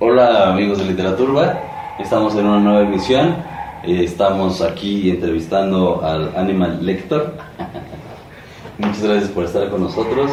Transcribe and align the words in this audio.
Hola 0.00 0.50
amigos 0.50 0.78
de 0.78 0.84
Literaturba, 0.84 1.58
estamos 1.98 2.32
en 2.36 2.46
una 2.46 2.60
nueva 2.60 2.82
emisión. 2.82 3.34
Eh, 3.82 4.04
estamos 4.04 4.62
aquí 4.62 5.10
entrevistando 5.10 6.04
al 6.04 6.36
Animal 6.36 6.86
Lector. 6.86 7.34
Muchas 8.78 9.02
gracias 9.02 9.30
por 9.30 9.46
estar 9.46 9.68
con 9.68 9.82
nosotros. 9.82 10.30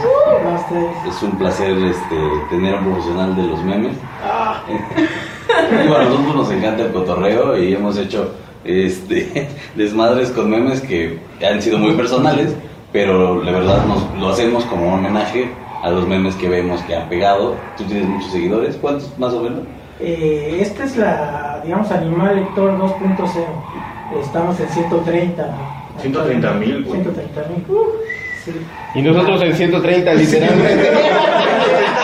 Es 1.10 1.24
un 1.24 1.32
placer 1.40 1.76
este, 1.80 2.16
tener 2.52 2.76
a 2.76 2.78
un 2.78 2.94
profesional 2.94 3.36
de 3.36 3.42
los 3.42 3.64
memes. 3.64 3.98
Ah, 4.24 4.62
Y 4.70 5.88
bueno, 5.88 5.96
a 5.96 6.04
nosotros 6.04 6.36
nos 6.36 6.52
encanta 6.52 6.84
el 6.84 6.92
cotorreo 6.92 7.58
y 7.58 7.74
hemos 7.74 7.98
hecho 7.98 8.36
este, 8.64 9.50
desmadres 9.76 10.30
con 10.30 10.48
memes 10.48 10.82
que 10.82 11.18
han 11.44 11.60
sido 11.60 11.80
muy 11.80 11.94
personales, 11.94 12.54
pero 12.92 13.44
la 13.44 13.52
verdad 13.52 13.84
nos, 13.88 14.14
lo 14.22 14.30
hacemos 14.30 14.64
como 14.66 14.90
un 14.90 15.00
homenaje 15.00 15.50
a 15.86 15.92
los 15.92 16.08
memes 16.08 16.34
que 16.36 16.50
vemos 16.50 16.82
que 16.82 16.96
han 16.96 17.08
pegado. 17.08 17.56
Tú 17.78 17.84
tienes 17.84 18.08
muchos 18.10 18.32
seguidores, 18.32 18.76
¿cuántos 18.78 19.16
más 19.20 19.34
o 19.34 19.42
menos? 19.42 19.60
eh, 20.00 20.58
esta 20.60 20.84
es 20.84 20.98
la, 20.98 21.62
digamos, 21.64 21.92
Animal 21.92 22.38
Lector 22.38 22.76
2.0. 22.80 24.20
Estamos 24.20 24.60
en 24.60 24.68
130. 24.68 25.56
130 26.02 26.54
mil, 26.54 26.84
güey. 26.84 27.02
130 27.02 27.42
mil. 27.50 27.66
Uh, 27.70 27.86
sí. 28.44 28.52
Y 28.96 29.02
nosotros 29.04 29.44
en 29.44 29.56
130 29.56 30.14
literalmente. 30.16 30.92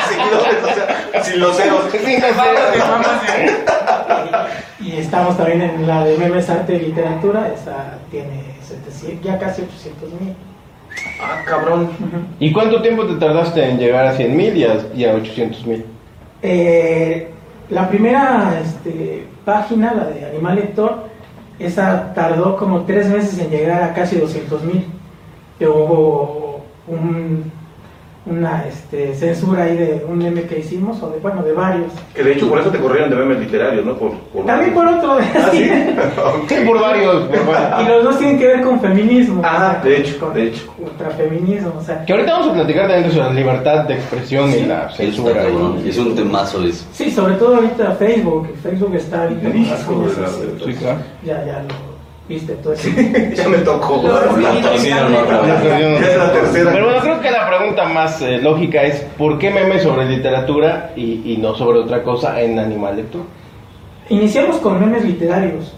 seguidores, 0.10 0.64
o 0.64 0.74
sea, 0.76 1.24
sin 1.24 1.40
los 1.40 1.58
ceros. 1.58 1.84
Y 4.80 4.98
estamos 4.98 5.38
también 5.38 5.62
en 5.64 5.88
la 5.88 6.06
de 6.06 6.18
Memes 6.20 6.50
Arte 6.52 6.76
y 6.76 6.80
Literatura. 6.82 7.52
Esa 7.52 7.98
tiene 8.12 8.44
700, 8.62 9.26
ya 9.26 9.40
casi 9.40 9.64
800 9.64 10.10
mil. 10.22 10.36
Ah, 11.22 11.42
cabrón. 11.46 11.90
¿Y 12.40 12.52
cuánto 12.52 12.82
tiempo 12.82 13.06
te 13.06 13.16
tardaste 13.16 13.64
en 13.70 13.78
llegar 13.78 14.06
a 14.08 14.14
100 14.14 14.36
mil 14.36 14.58
y 14.58 14.64
a, 14.64 14.78
y 14.96 15.06
a 15.06 15.14
800 15.14 15.66
mil? 15.68 15.86
Eh, 16.42 17.30
la 17.70 17.88
primera 17.90 18.60
este, 18.64 19.28
página, 19.46 19.94
la 19.94 20.06
de 20.06 20.26
Animal 20.26 20.56
Lector, 20.56 21.04
esa 21.60 22.14
tardó 22.16 22.58
como 22.58 22.82
tres 22.86 23.08
meses 23.08 23.38
en 23.40 23.50
llegar 23.52 23.84
a 23.84 23.94
casi 23.94 24.18
200 24.18 24.64
mil. 24.64 24.86
Hubo 25.60 26.62
un- 26.88 27.51
una 28.24 28.66
este, 28.68 29.16
censura 29.16 29.64
ahí 29.64 29.76
de 29.76 30.06
un 30.08 30.20
meme 30.20 30.44
que 30.44 30.60
hicimos, 30.60 31.02
o 31.02 31.10
de, 31.10 31.18
bueno, 31.20 31.42
de 31.42 31.54
varios. 31.54 31.92
Que 32.14 32.22
de 32.24 32.34
hecho 32.34 32.48
por 32.48 32.60
eso 32.60 32.70
te 32.70 32.78
corrieron 32.78 33.10
de 33.10 33.16
memes 33.16 33.40
literarios, 33.40 33.84
¿no? 33.84 33.96
Por, 33.98 34.12
por- 34.32 34.46
También 34.46 34.74
por 34.76 34.86
otro, 34.88 35.18
¿Ah, 35.36 35.50
sí? 35.52 35.68
Sí, 36.48 36.56
por 36.68 36.80
varios, 36.80 37.24
por 37.28 37.48
varios. 37.48 37.82
y 37.82 37.86
los 37.90 38.04
dos 38.04 38.20
tienen 38.20 38.38
que 38.38 38.46
ver 38.48 38.62
con 38.62 38.80
feminismo. 38.80 39.42
Ah, 39.44 39.78
o 39.80 39.82
sea, 39.82 39.82
de 39.92 39.98
hecho, 39.98 40.20
con 40.20 40.34
de 40.36 40.44
hecho. 40.48 40.74
Ultrafeminismo, 40.78 41.74
o 41.80 41.82
sea. 41.84 42.06
Que 42.06 42.14
ahorita 42.14 42.32
vamos 42.32 42.50
a 42.50 42.54
platicar 42.54 42.88
también 42.90 43.10
de 43.12 43.18
la 43.18 43.34
libertad 43.34 43.84
de 43.86 43.94
expresión 43.96 44.50
y 44.50 44.54
Sí. 44.54 44.66
la 44.66 44.82
Está 44.84 44.96
censura. 44.98 45.44
y- 45.84 45.90
Es 45.90 45.98
un 45.98 46.16
temazo 46.16 46.64
eso. 46.64 46.86
Sí, 46.94 47.10
sobre 47.10 47.34
todo 47.36 47.56
ahorita 47.56 47.92
Facebook. 47.96 48.50
Facebook 48.62 48.96
está 48.96 49.24
ahorita 49.24 49.50
Hijo 49.50 50.00
de 50.02 50.22
la-. 50.22 50.66
Sí, 50.66 50.74
claro. 50.76 51.00
Ya, 51.26 51.44
ya 51.46 51.64
lo 51.64 51.91
viste 52.32 52.54
todo 52.56 52.74
eso. 52.74 52.90
ya 53.36 53.48
me 53.48 53.58
tocó. 53.60 54.02
La 54.04 54.54
es 54.54 54.84
tercera. 56.34 56.72
Pero 56.72 56.86
bueno, 56.86 57.02
creo 57.02 57.22
que 57.22 57.32
la 57.32 57.48
pregunta 57.48 57.86
más 57.86 58.22
eh, 58.22 58.38
lógica 58.40 58.84
es 58.84 59.02
¿por 59.18 59.38
qué 59.38 59.52
memes 59.52 59.84
sobre 59.84 60.06
literatura 60.06 60.92
y, 60.96 61.34
y 61.34 61.38
no 61.38 61.56
sobre 61.56 61.80
otra 61.80 62.04
cosa 62.04 62.42
en 62.42 62.58
Animal 62.58 62.96
Lector? 62.96 63.22
Iniciamos 64.10 64.58
con 64.58 64.80
memes 64.80 65.06
literarios. 65.06 65.74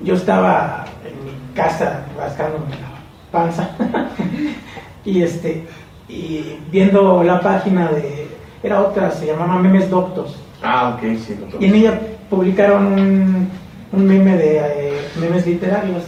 Yo 0.00 0.14
estaba 0.14 0.84
en 1.04 1.24
mi 1.24 1.54
casa 1.54 2.04
rascándome 2.16 2.70
la 2.70 3.30
panza 3.30 3.70
y 5.04 5.22
este 5.22 5.66
y 6.08 6.58
viendo 6.70 7.22
la 7.22 7.40
página 7.40 7.88
de 7.88 8.28
era 8.62 8.80
otra 8.80 9.10
se 9.10 9.26
llamaba 9.26 9.56
Memes 9.56 9.90
Doctos 9.90 10.36
Ah, 10.62 10.96
ok, 10.96 11.18
sí. 11.18 11.36
lo 11.38 11.60
y 11.60 11.66
en 11.66 11.74
ella 11.74 12.00
publicaron 12.30 12.86
un, 12.86 13.48
un 13.92 14.06
meme 14.06 14.36
de 14.36 14.58
eh, 14.58 15.08
memes 15.20 15.46
literarios. 15.46 16.02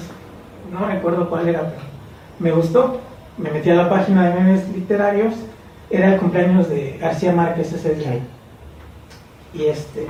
No 0.73 0.87
recuerdo 0.87 1.29
cuál 1.29 1.49
era, 1.49 1.61
pero 1.61 1.83
me 2.39 2.51
gustó. 2.51 3.01
Me 3.37 3.51
metí 3.51 3.71
a 3.71 3.75
la 3.75 3.89
página 3.89 4.29
de 4.29 4.35
memes 4.41 4.69
literarios. 4.71 5.35
Era 5.91 6.15
el 6.15 6.21
cumpleaños 6.21 6.69
de 6.69 6.99
García 7.01 7.33
Márquez 7.33 7.73
ese 7.73 7.95
día. 7.95 8.19
Y 9.55 9.65
este 9.65 10.07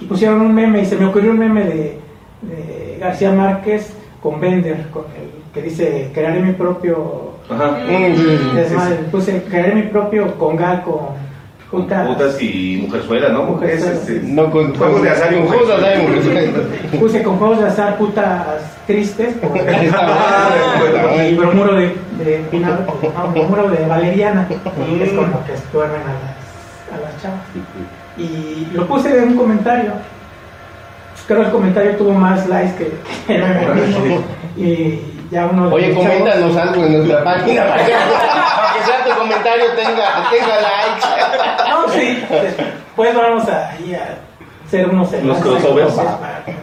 y 0.00 0.04
pusieron 0.04 0.40
un 0.40 0.54
meme 0.54 0.82
y 0.82 0.86
se 0.86 0.96
me 0.96 1.06
ocurrió 1.06 1.32
un 1.32 1.38
meme 1.38 1.64
de, 1.64 1.98
de 2.42 2.98
García 3.00 3.32
Márquez 3.32 3.92
con 4.22 4.40
Bender, 4.40 4.88
con 4.90 5.04
el 5.06 5.30
que 5.52 5.62
dice 5.62 6.10
crearé 6.14 6.40
mi 6.40 6.52
propio 6.52 7.32
Ajá. 7.50 7.78
Mm, 7.86 8.14
sí, 8.14 8.22
sí, 8.22 8.38
sí. 8.38 8.56
desmadre". 8.56 8.96
Puse 9.10 9.42
crearé 9.44 9.74
mi 9.74 9.82
propio 9.82 10.38
congal 10.38 10.82
con 10.82 11.27
juntas. 11.70 12.08
Putas 12.08 12.42
y 12.42 12.78
mujerzuela, 12.82 13.28
¿no? 13.30 13.62
Es, 13.62 13.84
este, 13.84 14.20
No 14.24 14.50
con 14.50 14.74
Juegos 14.74 15.02
de 15.02 15.10
azar 15.10 15.32
y 15.32 15.36
con 15.36 15.46
juegos 15.48 15.68
de 15.68 15.74
azar 15.74 15.98
y 15.98 16.02
mujeres. 16.02 16.50
Puse 16.98 17.22
con 17.22 17.36
juegos 17.38 17.58
de 17.60 17.66
azar 17.66 17.98
putas 17.98 18.46
tristes, 18.86 19.34
por- 19.34 19.56
y 21.22 21.34
bromuro 21.34 21.74
de, 21.74 21.94
de, 22.24 22.44
bromuro 23.34 23.68
de 23.70 23.86
Valeriana, 23.86 24.48
y 24.50 25.02
es 25.02 25.10
con 25.12 25.30
lo 25.30 25.44
que 25.44 25.52
duermen 25.72 26.00
a 26.00 26.04
las, 26.14 26.98
a 26.98 27.02
las 27.04 27.22
chavas. 27.22 27.40
Y 28.16 28.68
lo 28.74 28.86
puse 28.86 29.16
en 29.16 29.28
un 29.28 29.36
comentario. 29.36 29.92
Creo 31.26 31.40
que 31.40 31.46
el 31.46 31.52
comentario 31.52 31.96
tuvo 31.96 32.12
más 32.12 32.48
likes 32.48 32.74
que, 32.78 32.92
que 33.26 33.34
el 33.36 33.42
meme 33.42 33.86
mismo. 33.86 34.22
Y 34.56 35.17
ya 35.30 35.46
uno 35.46 35.68
de 35.68 35.74
Oye, 35.74 35.88
los 35.88 35.96
chavos- 36.04 36.18
coméntanos 36.18 36.56
algo 36.56 36.84
en 36.84 36.92
nuestra 36.98 37.24
página 37.24 37.64
para 37.68 37.84
que, 37.84 37.92
para 37.92 38.74
que 38.74 38.84
sea 38.84 39.04
tu 39.04 39.18
comentario 39.20 39.64
tenga, 39.76 40.30
tenga 40.30 40.56
likes. 40.60 41.68
No, 41.68 41.88
sí. 41.92 42.24
Después 42.30 43.14
vamos 43.14 43.48
a, 43.48 43.70
ahí 43.70 43.94
a 43.94 44.16
hacer 44.66 44.88
unos 44.88 45.12
enlaces 45.12 45.42
crossovers. 45.44 45.98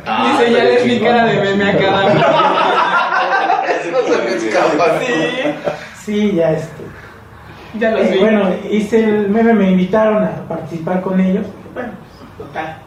Ah, 0.08 0.28
Dice, 0.40 0.52
ya 0.52 0.64
les 0.64 0.86
mi 0.86 1.00
cara 1.00 1.26
de 1.26 1.42
meme 1.42 1.70
a 1.70 1.78
cada 1.78 2.06
uno. 2.12 2.22
No 3.92 4.14
se 4.14 4.22
me 4.22 4.36
escapa. 4.36 4.86
Sí, 5.00 5.54
Sí, 6.06 6.36
ya 6.36 6.52
este. 6.52 6.84
ya 7.80 7.92
los 7.92 8.02
Eh, 8.02 8.10
vi. 8.14 8.20
bueno, 8.20 8.50
hice 8.70 9.00
el 9.04 9.30
meme, 9.30 9.54
me 9.54 9.72
invitaron 9.72 10.24
a 10.24 10.32
participar 10.48 11.02
con 11.02 11.20
ellos. 11.20 11.46
Bueno, 11.74 11.90
pues, 12.38 12.48
total, 12.48 12.78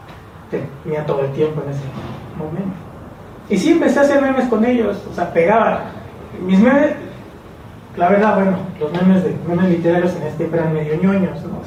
tenía 0.83 1.05
todo 1.05 1.21
el 1.21 1.31
tiempo 1.33 1.61
en 1.65 1.71
ese 1.71 1.81
momento. 2.37 2.75
Y 3.49 3.57
sí, 3.57 3.71
empecé 3.71 3.99
a 3.99 4.01
hacer 4.03 4.21
memes 4.21 4.45
con 4.47 4.63
ellos, 4.65 4.97
o 5.11 5.13
sea, 5.15 5.33
pegaba. 5.33 5.81
Mis 6.45 6.59
memes, 6.59 6.91
la 7.97 8.09
verdad, 8.09 8.35
bueno, 8.35 8.57
los 8.79 8.91
memes 8.93 9.23
de 9.23 9.35
memes 9.47 9.69
literarios 9.71 10.15
en 10.15 10.23
este 10.23 10.37
tiempo 10.37 10.55
eran 10.57 10.73
medio 10.73 10.95
ñoños, 11.01 11.39
¿no? 11.43 11.59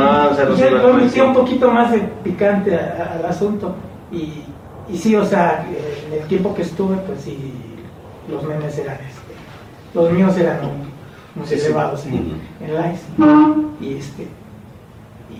Ah, 0.00 0.28
o 0.32 0.34
sea, 0.34 0.44
no 0.46 0.56
Yo 0.56 0.94
metía 0.94 1.24
un 1.24 1.34
poquito 1.34 1.70
más 1.70 1.90
de 1.92 1.98
picante 2.22 2.74
a- 2.76 2.78
a- 3.14 3.18
al 3.18 3.26
asunto. 3.26 3.74
Y, 4.12 4.44
y 4.88 4.96
sí, 4.96 5.14
o 5.16 5.24
sea, 5.24 5.66
en 6.06 6.12
el 6.20 6.26
tiempo 6.28 6.54
que 6.54 6.62
estuve, 6.62 6.96
pues 6.98 7.20
sí, 7.22 7.52
los 8.30 8.42
memes 8.44 8.78
eran, 8.78 8.94
este, 8.96 9.34
los 9.94 10.12
míos 10.12 10.36
eran 10.38 10.58
muy, 11.34 11.46
sí. 11.46 11.54
elevados 11.54 12.06
en, 12.06 12.40
en 12.60 12.74
likes. 12.74 13.00
Y 13.80 13.94
este, 13.98 14.26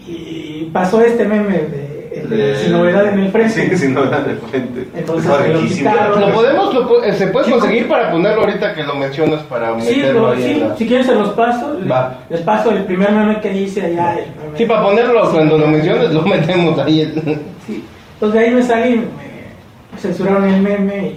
y 0.06 0.70
pasó 0.72 1.00
este 1.00 1.24
meme 1.26 1.58
de, 1.58 1.87
el 2.22 2.30
de 2.30 2.56
sin 2.56 2.72
novedad 2.72 3.06
en 3.12 3.18
el 3.20 3.30
frente. 3.32 3.68
Sí, 3.70 3.76
sin 3.76 3.94
novedad 3.94 4.24
en 4.24 4.30
el 4.30 4.38
frente. 4.38 4.88
Entonces, 4.94 5.30
lo 5.54 5.60
quitaron. 5.66 6.20
Lo 6.20 6.30
podemos, 6.32 6.74
lo 6.74 7.02
eh, 7.04 7.12
se 7.14 7.26
puede 7.28 7.46
Sí, 7.46 7.52
conseguir 7.52 7.88
para 7.88 8.10
ponerlo 8.10 8.40
ahorita 8.42 8.74
que 8.74 8.82
lo 8.84 8.94
mencionas 8.94 9.42
para 9.44 9.80
Sí, 9.80 9.96
meterlo 9.96 10.30
ahí 10.32 10.42
sí, 10.42 10.60
la... 10.60 10.76
si 10.76 10.86
quieren 10.86 11.06
se 11.06 11.14
los 11.14 11.30
paso. 11.30 11.78
Va. 11.90 12.18
Les 12.30 12.40
paso 12.42 12.70
el 12.70 12.84
primer 12.84 13.12
meme 13.12 13.40
que 13.40 13.52
hice 13.56 13.82
allá. 13.86 14.14
el 14.18 14.24
meme- 14.26 14.56
Sí, 14.58 14.66
para 14.66 14.82
ponerlo 14.82 15.30
cuando 15.30 15.58
lo 15.58 15.66
menciones 15.66 16.10
lo 16.12 16.22
metemos 16.22 16.78
ahí. 16.78 17.02
en- 17.02 17.14
Sí. 17.66 17.84
Entonces 18.14 18.40
de 18.40 18.46
ahí 18.46 18.54
me 18.54 18.62
salí, 18.62 18.96
me 18.96 19.98
censuraron 20.00 20.44
el 20.48 20.60
meme 20.62 21.12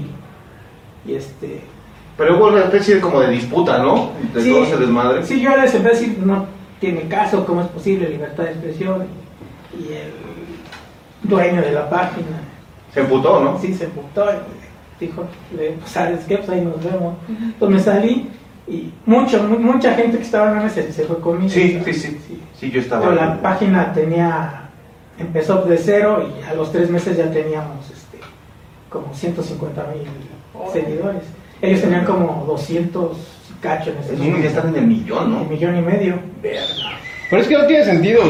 y, 1.05 1.11
y 1.11 1.15
este... 1.15 1.61
Pero 2.17 2.37
hubo 2.37 2.47
una 2.49 2.59
especie 2.65 2.95
de, 2.95 3.01
como 3.01 3.19
de 3.21 3.29
disputa, 3.31 3.79
¿no? 3.79 4.11
De 4.33 4.41
sí, 4.43 4.51
todo 4.51 4.63
ese 4.65 4.77
desmadre. 4.77 5.23
Sí, 5.25 5.41
yo 5.41 5.49
les 5.57 5.73
empecé 5.73 5.97
a 5.97 5.99
decir, 5.99 6.19
no 6.23 6.45
tiene 6.79 7.07
caso, 7.07 7.45
¿cómo 7.45 7.61
es 7.61 7.67
posible 7.67 8.09
libertad 8.09 8.43
de 8.43 8.49
expresión? 8.51 9.05
Y 9.73 9.93
el 9.93 10.11
dueño 11.23 11.61
de 11.61 11.71
la 11.71 11.89
página, 11.89 12.41
Se 12.93 13.01
emputó, 13.01 13.39
¿no? 13.43 13.59
sí, 13.59 13.73
se 13.73 13.85
emputó 13.85 14.25
dijo, 14.99 15.25
pues, 15.55 15.71
¿sabes 15.85 16.19
qué? 16.27 16.37
Pues 16.37 16.49
ahí 16.49 16.61
nos 16.61 16.83
vemos. 16.83 17.15
Entonces 17.27 17.69
me 17.77 17.79
salí 17.83 18.29
y 18.67 18.91
mucho, 19.07 19.41
mu- 19.43 19.57
mucha 19.57 19.95
gente 19.95 20.17
que 20.17 20.23
estaba 20.23 20.51
en 20.51 20.57
meme 20.59 20.69
se, 20.69 20.91
se 20.93 21.03
fue 21.05 21.19
conmigo. 21.19 21.49
Sí, 21.49 21.79
¿sabes? 21.79 22.01
sí, 22.01 22.19
sí. 22.27 22.41
Sí, 22.59 22.69
yo 22.71 22.79
estaba. 22.81 23.01
Pero 23.01 23.15
la 23.15 23.41
página 23.41 23.91
tenía, 23.93 24.69
empezó 25.17 25.63
de 25.63 25.77
cero 25.79 26.23
y 26.39 26.43
a 26.47 26.53
los 26.53 26.71
tres 26.71 26.89
meses 26.91 27.17
ya 27.17 27.31
teníamos 27.31 27.89
este, 27.89 28.19
como 28.89 29.11
150 29.13 29.83
mil 29.87 30.71
seguidores. 30.71 31.23
Ellos 31.63 31.81
tenían 31.81 32.05
como 32.05 32.45
200 32.47 33.17
y 33.49 33.53
cacho 33.61 33.89
en 33.91 33.97
Esos 33.97 34.19
ya 34.19 34.47
están 34.49 34.69
en 34.69 34.75
el 34.75 34.87
millón, 34.87 35.25
Un 35.25 35.31
¿no? 35.43 35.45
millón 35.45 35.77
y 35.77 35.81
medio. 35.81 36.19
Pero 37.31 37.41
es 37.41 37.47
que 37.47 37.57
no 37.57 37.65
tiene 37.65 37.83
sentido 37.85 38.21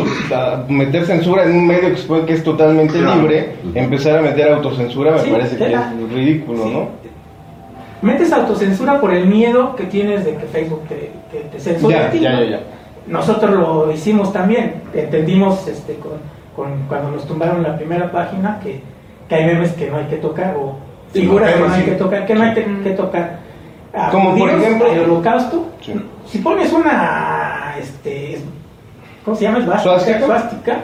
meter 0.69 1.05
censura 1.05 1.43
en 1.43 1.55
un 1.55 1.67
medio 1.67 1.89
que, 1.89 1.95
se 1.97 2.03
supone 2.03 2.25
que 2.25 2.33
es 2.33 2.43
totalmente 2.43 2.99
Claro. 2.99 3.19
libre, 3.21 3.55
empezar 3.75 4.19
a 4.19 4.21
meter 4.21 4.53
autocensura 4.53 5.11
me 5.13 5.19
Sí, 5.19 5.29
parece 5.31 5.57
que 5.57 5.73
es 5.73 6.11
ridículo, 6.13 6.63
Sí. 6.63 6.71
¿no? 6.71 6.89
Metes 8.03 8.31
autocensura 8.31 9.01
por 9.01 9.11
el 9.13 9.25
miedo 9.27 9.75
que 9.75 9.83
tienes 9.85 10.23
de 10.23 10.35
que 10.35 10.45
Facebook 10.45 10.81
te, 10.87 11.11
te, 11.31 11.39
te 11.49 11.59
censure 11.59 11.95
a 11.95 12.03
Ya, 12.03 12.09
ti, 12.11 12.19
ya, 12.19 12.31
ya, 12.39 12.45
ya. 12.45 12.59
Nosotros 13.07 13.51
lo 13.51 13.91
hicimos 13.91 14.31
también, 14.31 14.75
entendimos 14.93 15.67
este, 15.67 15.95
con 15.95 16.11
con, 16.55 16.83
cuando 16.89 17.11
nos 17.11 17.25
tumbaron 17.25 17.63
la 17.63 17.77
primera 17.77 18.11
página, 18.11 18.59
que, 18.61 18.81
que 19.29 19.35
hay 19.35 19.45
memes 19.45 19.71
que 19.71 19.89
no 19.89 19.97
hay 19.97 20.05
que 20.05 20.17
tocar, 20.17 20.55
o 20.57 20.75
Sí, 21.13 21.21
figuras 21.21 21.53
que 21.53 21.59
no 21.59 21.73
hay 21.73 21.79
sí. 21.81 21.85
que 21.89 21.95
tocar, 21.95 22.25
que 22.27 22.35
no 22.35 22.43
hay 22.43 22.53
que, 22.53 22.65
que 22.83 22.89
tocar. 22.91 23.39
Como 24.11 24.37
por 24.37 24.49
ejemplo- 24.49 24.91
al 24.91 24.99
holocausto, 24.99 25.67
Sí. 25.81 25.93
si 26.27 26.37
pones 26.39 26.71
una, 26.73 27.75
este, 27.79 28.39
¿cómo 29.25 29.35
se 29.37 29.43
llama? 29.43 29.79
¿Suástica? 29.81 30.25
Suástica, 30.25 30.81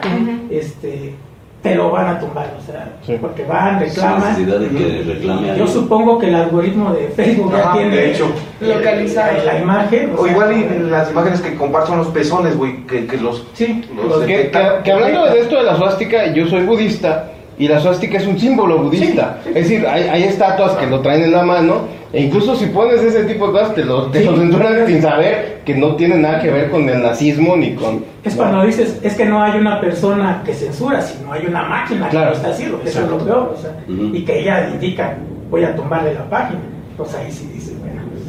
este, 0.50 1.14
te 1.62 1.74
lo 1.74 1.90
van 1.90 2.06
a 2.16 2.20
tumbar, 2.20 2.46
o 2.56 2.62
sea, 2.64 2.88
Sí. 3.04 3.16
porque 3.20 3.42
van, 3.44 3.80
reclaman. 3.80 4.20
necesidad 4.30 4.58
de 4.60 4.68
que 4.68 5.02
reclame 5.12 5.56
Yo 5.58 5.66
supongo 5.66 6.18
que 6.18 6.28
el 6.28 6.34
algoritmo 6.36 6.92
de 6.92 7.08
Facebook 7.08 7.52
ya 7.52 7.72
tiene 7.72 7.96
de 7.96 8.10
hecho. 8.12 8.26
eh, 8.60 8.74
Localizado. 8.76 9.38
la, 9.44 9.52
la 9.54 9.58
imagen. 9.60 10.12
O 10.16 10.22
sea, 10.22 10.32
igual 10.32 10.52
y 10.56 10.88
las 10.90 11.10
imágenes 11.10 11.40
que 11.40 11.54
comparto 11.56 11.88
son 11.88 11.98
los 11.98 12.08
pezones, 12.08 12.56
güey, 12.56 12.86
que, 12.86 13.06
que 13.06 13.16
los... 13.16 13.44
Sí, 13.54 13.84
los 13.96 14.20
Que, 14.24 14.50
que- 14.84 14.92
hablando 14.92 15.24
de 15.26 15.40
esto 15.40 15.56
de 15.56 15.62
la 15.64 15.76
suástica, 15.76 16.32
yo 16.32 16.46
soy 16.46 16.62
budista 16.62 17.30
y 17.58 17.66
la 17.66 17.80
suástica 17.80 18.18
es 18.18 18.26
un 18.28 18.38
símbolo 18.38 18.78
budista. 18.78 19.38
Es 19.46 19.54
decir, 19.54 19.84
hay, 19.86 20.04
hay 20.04 20.22
estatuas 20.24 20.72
que 20.76 20.86
lo 20.86 21.00
traen 21.00 21.24
en 21.24 21.32
la 21.32 21.42
mano 21.42 21.88
e 22.12 22.22
incluso 22.22 22.56
si 22.56 22.66
pones 22.66 23.02
ese 23.02 23.24
tipo 23.24 23.46
de 23.48 23.52
cosas 23.52 23.74
te 23.74 23.84
lo, 23.84 24.06
te 24.06 24.20
Sí. 24.20 24.24
lo 24.26 24.36
censuran 24.36 24.86
sin 24.86 25.02
saber 25.02 25.60
que 25.64 25.74
no 25.74 25.94
tiene 25.96 26.16
nada 26.16 26.40
que 26.40 26.50
ver 26.50 26.70
con 26.70 26.88
el 26.88 27.02
nazismo 27.02 27.56
ni 27.56 27.74
con... 27.74 28.04
Es 28.24 28.34
no. 28.34 28.42
cuando 28.42 28.64
dices, 28.64 28.98
es 29.02 29.14
que 29.14 29.26
no 29.26 29.42
hay 29.42 29.58
una 29.58 29.80
persona 29.80 30.42
que 30.44 30.54
censura, 30.54 31.00
sino 31.02 31.32
hay 31.32 31.44
una 31.46 31.62
máquina 31.64 32.08
Claro. 32.08 32.26
que 32.26 32.30
lo 32.30 32.36
está 32.36 32.50
haciendo, 32.50 32.80
que 32.82 32.88
eso 32.88 33.04
es 33.04 33.10
lo 33.10 33.18
peor, 33.18 33.54
o 33.54 33.60
sea, 33.60 33.72
Ujú. 33.88 34.14
y 34.14 34.24
que 34.24 34.40
ella 34.40 34.70
indica, 34.72 35.16
voy 35.50 35.64
a 35.64 35.76
tumbarle 35.76 36.14
la 36.14 36.24
página. 36.30 36.60
Entonces 36.90 37.14
ahí 37.16 37.30
sí 37.30 37.50
dices, 37.52 37.78
bueno, 37.80 38.00
pues, 38.10 38.24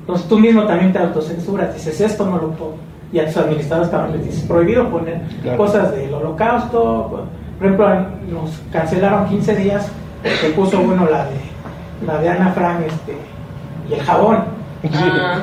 entonces 0.00 0.28
tú 0.28 0.38
mismo 0.38 0.64
también 0.64 0.92
te 0.92 0.98
autocensuras, 1.00 1.74
dices, 1.74 2.00
esto 2.00 2.24
no 2.26 2.36
lo 2.36 2.50
pongo. 2.52 2.76
Y 3.12 3.18
a 3.18 3.26
tus 3.26 3.36
administradores 3.36 3.90
también 3.90 4.18
les 4.18 4.26
dices, 4.28 4.44
prohibido 4.48 4.88
poner 4.90 5.20
Claro. 5.42 5.58
cosas 5.58 5.92
del 5.94 6.12
holocausto. 6.14 7.26
Por 7.58 7.66
ejemplo, 7.66 7.88
nos 8.30 8.50
cancelaron 8.72 9.28
15 9.28 9.54
días 9.56 9.88
porque 10.22 10.54
puso 10.54 10.80
uno 10.80 11.06
la 11.08 11.24
de, 11.26 11.32
la 12.06 12.18
de 12.18 12.28
Ana 12.28 12.52
Frank 12.52 12.80
este, 12.86 13.16
y 13.90 13.94
el 13.94 14.02
jabón. 14.02 14.44
Ah. 14.94 15.40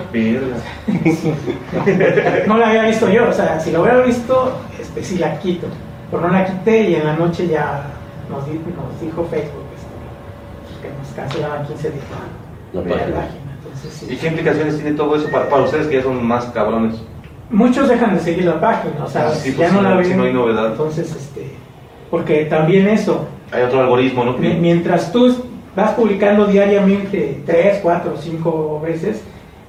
No 2.48 2.58
la 2.58 2.68
había 2.70 2.84
visto 2.84 3.10
yo, 3.10 3.30
o 3.30 3.34
sea, 3.34 3.60
si 3.60 3.72
lo 3.72 3.82
hubiera 3.82 4.00
visto, 4.02 4.54
este, 4.80 5.04
sí 5.04 5.18
la 5.18 5.38
quito. 5.40 5.68
Pero 6.10 6.24
no 6.24 6.30
la 6.30 6.46
quité 6.46 6.90
y 6.90 6.96
en 6.96 7.06
la 7.06 7.16
noche 7.16 7.48
ya 7.48 7.86
nos, 8.30 8.46
di- 8.46 8.52
nos 8.76 9.02
dijo 9.02 9.26
Facebook 9.30 9.66
este, 9.76 10.88
que 10.88 10.94
nos 10.98 11.08
cancelaban 11.16 11.66
15 11.68 11.90
días 11.92 12.04
La 12.74 12.82
de 12.82 12.90
página. 12.92 13.28
Entonces, 13.58 13.94
sí. 13.94 14.08
¿Y 14.14 14.18
qué 14.18 14.28
implicaciones 14.28 14.76
tiene 14.76 14.92
todo 14.98 15.16
eso 15.16 15.30
para, 15.32 15.50
para 15.50 15.64
ustedes 15.64 15.88
que 15.88 15.96
ya 15.98 16.04
son 16.04 16.24
más 16.26 16.46
cabrones? 16.48 17.02
Muchos 17.50 17.90
dejan 17.90 18.16
de 18.16 18.22
seguir 18.22 18.46
la 18.46 18.60
página, 18.60 19.04
o 19.04 19.08
sea, 19.10 19.28
Ah, 19.28 19.32
sí, 19.32 19.52
ya 19.52 19.58
pues, 19.58 19.74
no 19.74 19.82
la 19.82 19.96
ven. 19.96 20.06
si 20.06 20.14
no 20.14 20.24
hay 20.24 20.34
novedad. 20.34 20.68
Entonces, 20.68 21.14
este, 21.16 21.52
porque 22.10 22.46
también 22.46 22.88
eso, 22.88 23.26
Hay 23.52 23.64
otro 23.64 23.82
algoritmo, 23.82 24.24
¿no? 24.26 24.34
mi- 24.38 24.54
mientras 24.56 25.12
tú 25.12 25.36
vas 25.76 25.92
publicando 25.92 26.46
diariamente 26.46 27.42
tres, 27.46 27.80
cuatro, 27.82 28.16
cinco 28.20 28.80
veces, 28.84 29.22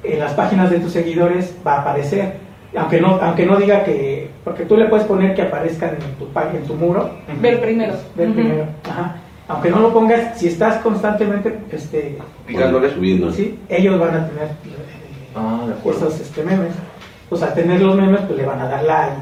en 0.05 0.19
las 0.19 0.33
páginas 0.35 0.71
de 0.71 0.81
tus 0.81 0.93
seguidores 0.93 1.55
va 1.67 1.75
a 1.77 1.81
aparecer. 1.83 2.35
Aunque 2.75 3.01
no, 3.01 3.19
aunque 3.21 3.45
no 3.45 3.57
diga 3.57 3.85
que, 3.85 4.31
porque 4.45 4.65
tú 4.65 4.77
le 4.77 4.87
puedes 4.87 5.07
poner 5.07 5.35
que 5.35 5.43
aparezcan 5.43 5.91
en 5.91 6.15
tu 6.19 6.27
página, 6.33 6.59
en 6.61 6.67
tu 6.67 6.75
muro, 6.75 7.11
ver 7.41 7.61
primero. 7.61 7.95
ver 8.17 8.33
primero. 8.33 8.65
Ajá. 8.91 9.17
Aunque 9.49 9.71
no 9.71 9.81
lo 9.81 9.93
pongas, 9.93 10.39
si 10.39 10.49
estás 10.49 10.79
constantemente, 10.79 11.55
este, 11.71 12.17
Picándole. 12.47 12.91
Subiendo. 12.91 13.31
sí, 13.31 13.59
ellos 13.69 13.99
van 14.01 14.15
a 14.15 14.27
tener 14.29 14.45
eh, 14.45 15.29
Ah, 15.37 15.65
de 15.67 15.75
acuerdo. 15.75 16.09
esos 16.09 16.21
este, 16.21 16.43
memes. 16.43 16.73
Pues 17.29 17.43
al 17.43 17.53
tener 17.55 17.81
los 17.83 17.95
memes, 17.95 18.21
pues 18.23 18.39
le 18.39 18.47
van 18.47 18.61
a 18.61 18.69
dar 18.69 18.83
like. 18.85 19.17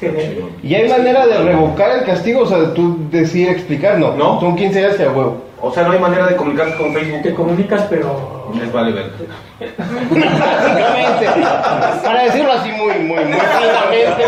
gener- 0.00 0.38
Y 0.62 0.74
hay 0.74 0.88
manera 0.88 1.26
de 1.26 1.38
revocar 1.38 1.98
el 1.98 2.04
castigo, 2.04 2.42
o 2.42 2.46
sea, 2.46 2.58
de 2.58 2.66
tú 2.68 2.96
decir, 3.10 3.48
explicar, 3.48 3.98
no, 3.98 4.14
No. 4.16 4.38
son 4.40 4.54
15 4.56 4.78
días 4.78 4.96
y 4.98 5.02
a 5.02 5.10
huevo. 5.10 5.42
O 5.66 5.72
sea, 5.72 5.84
no 5.84 5.92
hay 5.92 5.98
manera 5.98 6.26
de 6.26 6.36
comunicarse 6.36 6.76
con 6.76 6.92
Facebook. 6.92 7.22
Te 7.22 7.32
comunicas, 7.32 7.86
pero 7.88 8.50
Les 8.54 8.70
vale 8.70 8.92
ver. 8.92 9.10
Básicamente, 9.78 11.26
para 12.04 12.24
decirlo 12.24 12.52
así 12.52 12.70
muy, 12.72 12.98
muy, 12.98 13.24
muy 13.24 13.38
finamente, 13.40 14.24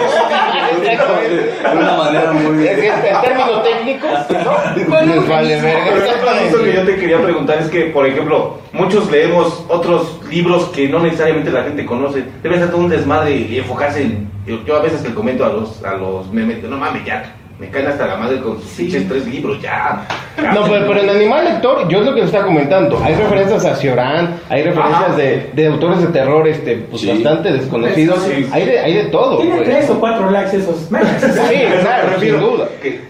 De 1.62 1.79
una 1.79 1.93
manera 1.93 2.33
muy. 2.33 2.67
Es 2.67 2.79
en 2.79 3.21
términos 3.21 3.62
técnicos, 3.62 4.11
¿no? 4.31 5.05
Les 5.05 5.29
vale. 5.29 5.61
Pero 5.61 6.33
esto 6.33 6.65
que 6.65 6.73
yo 6.73 6.85
te 6.87 6.97
quería 6.97 7.21
preguntar 7.21 7.59
es 7.59 7.69
que, 7.69 7.83
por 7.87 8.06
ejemplo, 8.06 8.59
muchos 8.73 9.11
leemos 9.11 9.62
otros 9.69 10.19
libros 10.31 10.71
que 10.71 10.88
no 10.88 11.00
necesariamente 11.00 11.50
la 11.50 11.65
gente 11.65 11.85
conoce. 11.85 12.25
Debe 12.43 12.59
ser 12.59 12.71
todo 12.71 12.79
un 12.79 12.88
desmadre 12.88 13.37
y 13.37 13.59
enfocarse 13.59 14.03
en... 14.03 14.31
Yo, 14.47 14.65
yo 14.65 14.77
a 14.77 14.81
veces 14.81 15.03
le 15.03 15.12
comento 15.12 15.44
a 15.44 15.50
los, 15.50 15.85
a 15.85 15.94
los 15.94 16.33
memes, 16.33 16.62
no 16.62 16.79
mames, 16.79 17.05
ya, 17.05 17.36
me 17.58 17.70
caen 17.70 17.87
hasta 17.87 18.06
la 18.06 18.17
madre 18.17 18.41
con 18.41 18.61
sus 18.61 18.70
Sí. 18.70 19.06
tres 19.08 19.26
libros, 19.26 19.61
ya. 19.62 20.06
No, 20.53 20.64
pero, 20.69 20.87
pero 20.87 21.00
en 21.00 21.08
Animal 21.11 21.44
Lector, 21.44 21.88
yo 21.88 22.00
es 22.00 22.05
lo 22.06 22.12
que 22.14 22.20
les 22.20 22.26
estaba 22.26 22.44
comentando. 22.44 23.00
Hay 23.03 23.14
referencias 23.14 23.64
a 23.64 23.75
Cioran, 23.76 24.38
hay 24.50 24.62
referencias 24.62 25.17
de, 25.17 25.50
de 25.55 25.67
autores 25.67 26.00
de 26.03 26.06
terror 26.08 26.47
este, 26.47 26.76
pues, 26.76 27.00
Sí. 27.00 27.08
bastante 27.08 27.53
desconocidos. 27.53 28.23
Sí. 28.25 28.47
Hay, 28.53 28.67
de, 28.67 28.79
hay 28.81 28.93
de 28.94 29.05
todo. 29.05 29.38
tiene 29.38 29.56
pues. 29.56 29.69
tres 29.69 29.91
o 29.91 29.99
cuatro 29.99 30.31
likes 30.31 30.56
esos. 30.56 30.76
Sí, 30.91 30.91
claro, 31.81 32.20
sin 32.20 32.38
duda. 32.41 32.69
que- 32.82 33.00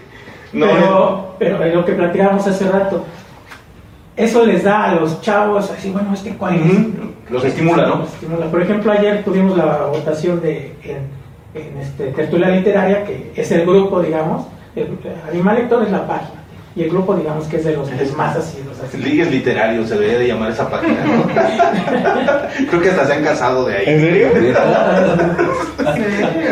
no, 0.53 0.67
pero, 1.39 1.59
pero 1.59 1.65
en 1.65 1.75
lo 1.75 1.85
que 1.85 1.93
platicábamos 1.93 2.47
hace 2.47 2.69
rato, 2.71 3.05
eso 4.17 4.47
les 4.47 4.63
da 4.65 4.85
a 4.91 4.95
los 4.95 5.21
chavos 5.21 5.71
así, 5.71 5.91
bueno, 5.91 6.15
este 6.15 6.35
cuál 6.37 6.55
es. 6.55 7.31
Los 7.31 7.45
estimula, 7.45 7.87
¿no? 7.87 7.97
Los 7.99 8.13
estimula. 8.15 8.47
Por 8.47 8.63
ejemplo, 8.63 8.93
ayer 8.93 9.25
tuvimos 9.25 9.57
la 9.59 9.87
votación 9.87 10.41
de 10.41 10.73
en, 10.85 11.26
en 11.55 11.79
este, 11.79 12.09
tertulia 12.09 12.49
literaria, 12.49 13.05
que 13.05 13.33
es 13.35 13.51
el 13.53 13.67
grupo, 13.67 14.03
digamos, 14.03 14.47
el, 14.77 14.99
Animal 15.31 15.57
Lector 15.57 15.83
es 15.85 15.91
la 15.91 16.07
página, 16.07 16.43
y 16.75 16.83
el 16.83 16.91
grupo, 16.91 17.15
digamos, 17.15 17.47
que 17.47 17.57
es 17.57 17.65
de 17.65 17.73
los 17.73 17.89
más 18.17 18.37
así, 18.37 18.63
los 18.69 18.79
así. 18.81 18.99
Ligues 18.99 19.31
literarios, 19.31 19.89
se 19.89 19.95
debería 19.95 20.19
de 20.19 20.29
llamar 20.29 20.51
esa 20.51 20.69
página, 20.69 21.03
¿no? 21.05 21.27
Creo 22.69 22.83
que 22.83 22.91
hasta 22.91 23.07
se 23.07 23.13
han 23.15 23.25
casado 23.25 23.65
de 23.65 23.77
ahí. 23.77 23.85
¿En 23.87 24.01
serio? 24.01 24.29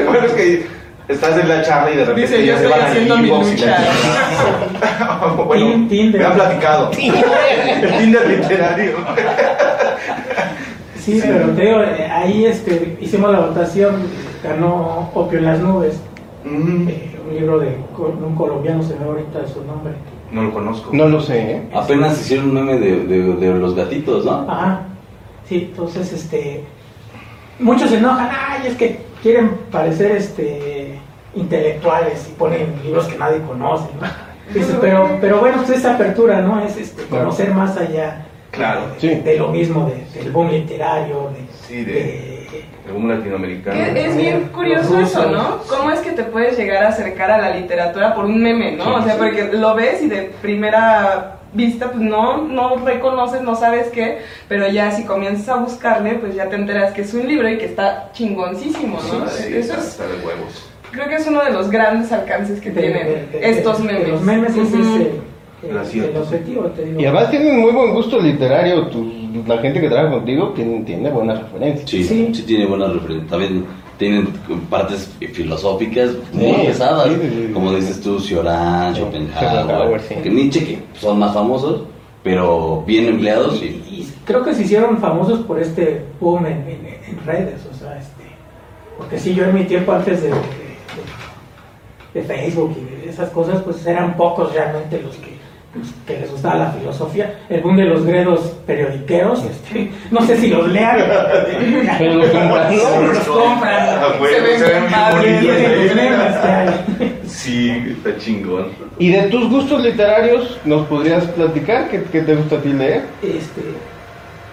Bueno, 0.06 0.26
es 0.26 0.32
que 0.32 0.66
estás 1.08 1.38
en 1.38 1.48
la 1.48 1.62
charla 1.62 1.90
y 1.90 1.96
de 1.96 2.04
repente 2.04 2.20
Dice, 2.22 2.46
yo 2.46 2.54
ya 2.54 2.58
se 2.58 2.64
estoy 2.64 2.80
van 2.80 2.90
haciendo 2.90 3.16
mi 3.18 3.28
lucha. 3.28 3.78
bueno, 5.46 5.88
Tinder. 5.88 6.20
me 6.20 6.26
han 6.26 6.34
platicado. 6.34 6.90
El 6.92 7.98
Tinder 7.98 8.30
literario. 8.30 8.92
Sí, 11.04 11.20
pero 11.22 11.50
te 11.50 11.62
digo, 11.62 11.82
eh, 11.82 12.08
ahí 12.10 12.46
este, 12.46 12.96
hicimos 13.00 13.30
la 13.30 13.40
votación, 13.40 13.96
ganó 14.44 15.10
Opio 15.14 15.38
en 15.38 15.44
las 15.46 15.60
Nubes, 15.60 16.00
Mm, 16.44 16.88
eh, 16.88 17.16
un 17.26 17.34
libro 17.34 17.58
de 17.58 17.74
un 17.98 18.34
colombiano, 18.36 18.82
se 18.82 18.94
me 18.96 19.06
ahorita 19.06 19.38
de 19.40 19.48
su 19.48 19.64
nombre. 19.64 19.94
No 20.30 20.42
lo 20.42 20.52
conozco. 20.52 20.90
No 20.92 21.08
lo 21.08 21.18
sé, 21.20 21.52
¿eh? 21.52 21.62
Apenas 21.72 22.20
hicieron 22.20 22.48
un 22.48 22.54
meme 22.54 22.78
de, 22.78 23.06
de, 23.06 23.22
de 23.36 23.54
los 23.54 23.74
gatitos, 23.74 24.26
¿no? 24.26 24.44
Ajá. 24.46 24.82
Sí, 25.48 25.68
entonces, 25.70 26.12
este, 26.12 26.62
muchos 27.58 27.88
se 27.88 27.96
enojan, 27.96 28.28
ay, 28.30 28.66
es 28.66 28.74
que 28.76 28.98
quieren 29.22 29.52
parecer, 29.70 30.12
este, 30.12 30.98
intelectuales 31.34 32.28
y 32.28 32.32
ponen 32.38 32.74
libros 32.84 33.06
que 33.06 33.16
nadie 33.18 33.40
conoce, 33.42 33.88
¿no? 34.00 34.06
Dice, 34.54 34.74
pero, 34.80 35.16
pero 35.22 35.40
bueno, 35.40 35.56
pues 35.64 35.78
esa 35.78 35.94
apertura, 35.94 36.42
¿no? 36.42 36.60
Es 36.60 36.76
este, 36.76 37.04
Claro. 37.04 37.24
conocer 37.24 37.54
más 37.54 37.74
allá 37.78 38.26
Claro. 38.50 38.82
Sí. 38.98 39.08
de 39.08 39.38
lo 39.38 39.48
mismo, 39.48 39.88
de- 39.88 40.20
del 40.20 40.30
boom 40.30 40.50
literario, 40.50 41.30
de, 41.34 41.46
Sí, 41.66 41.84
de- 41.84 42.33
latinoamericano. 43.08 43.80
Es 43.80 44.16
bien 44.16 44.48
curioso 44.52 44.98
eso. 44.98 45.26
¿no? 45.30 45.58
¿Cómo 45.68 45.90
es 45.90 46.00
que 46.00 46.12
te 46.12 46.24
puedes 46.24 46.56
llegar 46.58 46.84
a 46.84 46.88
acercar 46.88 47.30
a 47.30 47.38
la 47.38 47.50
literatura 47.56 48.14
por 48.14 48.24
un 48.26 48.42
meme, 48.42 48.72
¿no? 48.72 48.96
O 48.96 49.02
sea, 49.02 49.16
porque 49.16 49.50
lo 49.52 49.74
ves 49.74 50.02
y 50.02 50.08
de 50.08 50.32
primera 50.42 51.36
vista, 51.52 51.86
pues 51.92 52.02
no, 52.02 52.38
no 52.42 52.76
reconoces, 52.84 53.40
no 53.42 53.54
sabes 53.54 53.88
qué, 53.88 54.18
pero 54.48 54.66
ya 54.68 54.90
si 54.90 55.04
comienzas 55.04 55.48
a 55.50 55.56
buscarle, 55.56 56.14
pues 56.14 56.34
ya 56.34 56.48
te 56.48 56.56
enteras 56.56 56.92
que 56.92 57.02
es 57.02 57.14
un 57.14 57.26
libro 57.28 57.48
y 57.48 57.58
que 57.58 57.66
está 57.66 58.10
chingoncísimo, 58.12 58.96
¿no? 58.96 59.28
Sí, 59.28 59.44
sí, 59.44 59.56
eso 59.56 59.72
está, 59.74 59.78
es, 59.78 59.86
está 59.88 60.06
de 60.08 60.14
huevos. 60.26 60.68
creo 60.90 61.08
que 61.08 61.14
es 61.14 61.26
uno 61.28 61.44
de 61.44 61.52
los 61.52 61.70
grandes 61.70 62.10
alcances 62.10 62.60
que 62.60 62.70
de- 62.70 62.80
tienen 62.80 63.06
de- 63.06 63.38
de- 63.38 63.50
estos 63.50 63.78
memes. 63.80 64.08
los 64.08 64.20
es 64.56 64.70
acierto. 65.78 66.10
el 66.10 66.22
objetivo, 66.22 66.62
te 66.66 66.84
digo. 66.84 67.00
Y 67.00 67.04
además 67.06 67.30
tienen 67.30 67.60
muy 67.60 67.72
buen 67.72 67.94
gusto 67.94 68.18
literario. 68.20 68.86
tu- 68.88 69.24
la 69.46 69.58
gente 69.58 69.80
que 69.80 69.88
trabaja 69.88 70.14
contigo 70.14 70.50
tiene, 70.54 70.80
tiene 70.82 71.10
buenas 71.10 71.40
referencias. 71.42 71.90
Sí, 71.90 72.04
Sí. 72.04 72.30
sí, 72.32 72.42
tiene 72.42 72.66
buenas 72.66 72.92
referencias. 72.92 73.30
También 73.30 73.64
tienen 73.98 74.26
partes 74.70 75.10
filosóficas 75.32 76.10
muy 76.32 76.46
Sí, 76.46 76.62
pesadas. 76.66 77.08
sí, 77.08 77.18
sí, 77.20 77.44
sí. 77.48 77.52
Como 77.52 77.72
dices 77.74 78.00
tú, 78.00 78.18
Cioran, 78.20 78.94
Sí, 78.94 79.00
Schopenhauer, 79.00 79.34
Schopenhauer, 79.60 80.00
sí. 80.02 80.14
que 80.22 80.30
Nietzsche, 80.30 80.64
que 80.64 80.78
son 80.98 81.18
más 81.18 81.34
famosos, 81.34 81.82
pero 82.22 82.82
bien 82.86 83.06
empleados. 83.06 83.60
Y, 83.62 83.66
Y, 83.66 83.94
y 84.00 84.12
creo 84.24 84.42
que 84.44 84.54
se 84.54 84.62
hicieron 84.62 84.98
famosos 84.98 85.40
por 85.40 85.58
este 85.60 86.02
boom 86.20 86.46
en, 86.46 86.52
en- 86.68 86.86
en 87.08 87.26
redes, 87.26 87.60
o 87.70 87.74
sea, 87.76 87.98
este, 87.98 88.24
porque 88.96 89.18
sí, 89.18 89.34
yo 89.34 89.44
en 89.44 89.54
mi 89.54 89.64
tiempo 89.64 89.92
antes 89.92 90.22
de, 90.22 90.28
de- 90.28 90.34
de- 90.34 92.20
de 92.20 92.22
Facebook 92.26 92.76
y 92.78 93.04
de 93.04 93.10
esas 93.10 93.30
cosas, 93.30 93.60
pues 93.62 93.84
eran 93.86 94.16
pocos 94.16 94.52
realmente 94.52 95.00
los 95.02 95.16
que, 95.16 95.33
que 96.06 96.20
les 96.20 96.30
gustaba 96.30 96.56
la 96.56 96.70
filosofía. 96.72 97.40
El 97.48 97.60
boom 97.62 97.76
de 97.76 97.84
los 97.86 98.04
gredos 98.06 98.40
periodiqueros, 98.66 99.44
este, 99.44 99.90
no 100.10 100.20
sé 100.22 100.36
si 100.36 100.48
los 100.48 100.68
lean. 100.68 100.98
Pero 101.98 102.14
los 102.14 102.28
compran, 102.30 102.74
Se 104.64 104.72
ven 104.72 104.84
padres. 104.90 105.44
¿eh? 105.44 107.12
Sí, 107.26 107.70
está 107.96 108.16
chingón. 108.18 108.68
Y 108.98 109.10
de 109.10 109.22
tus 109.24 109.48
gustos 109.50 109.82
literarios, 109.82 110.58
¿nos 110.64 110.86
podrías 110.86 111.24
platicar? 111.24 111.88
¿Qué, 111.90 112.02
qué 112.04 112.20
te 112.22 112.34
gusta 112.36 112.56
a 112.56 112.60
ti 112.60 112.68
leer? 112.72 113.02
Este, 113.22 113.62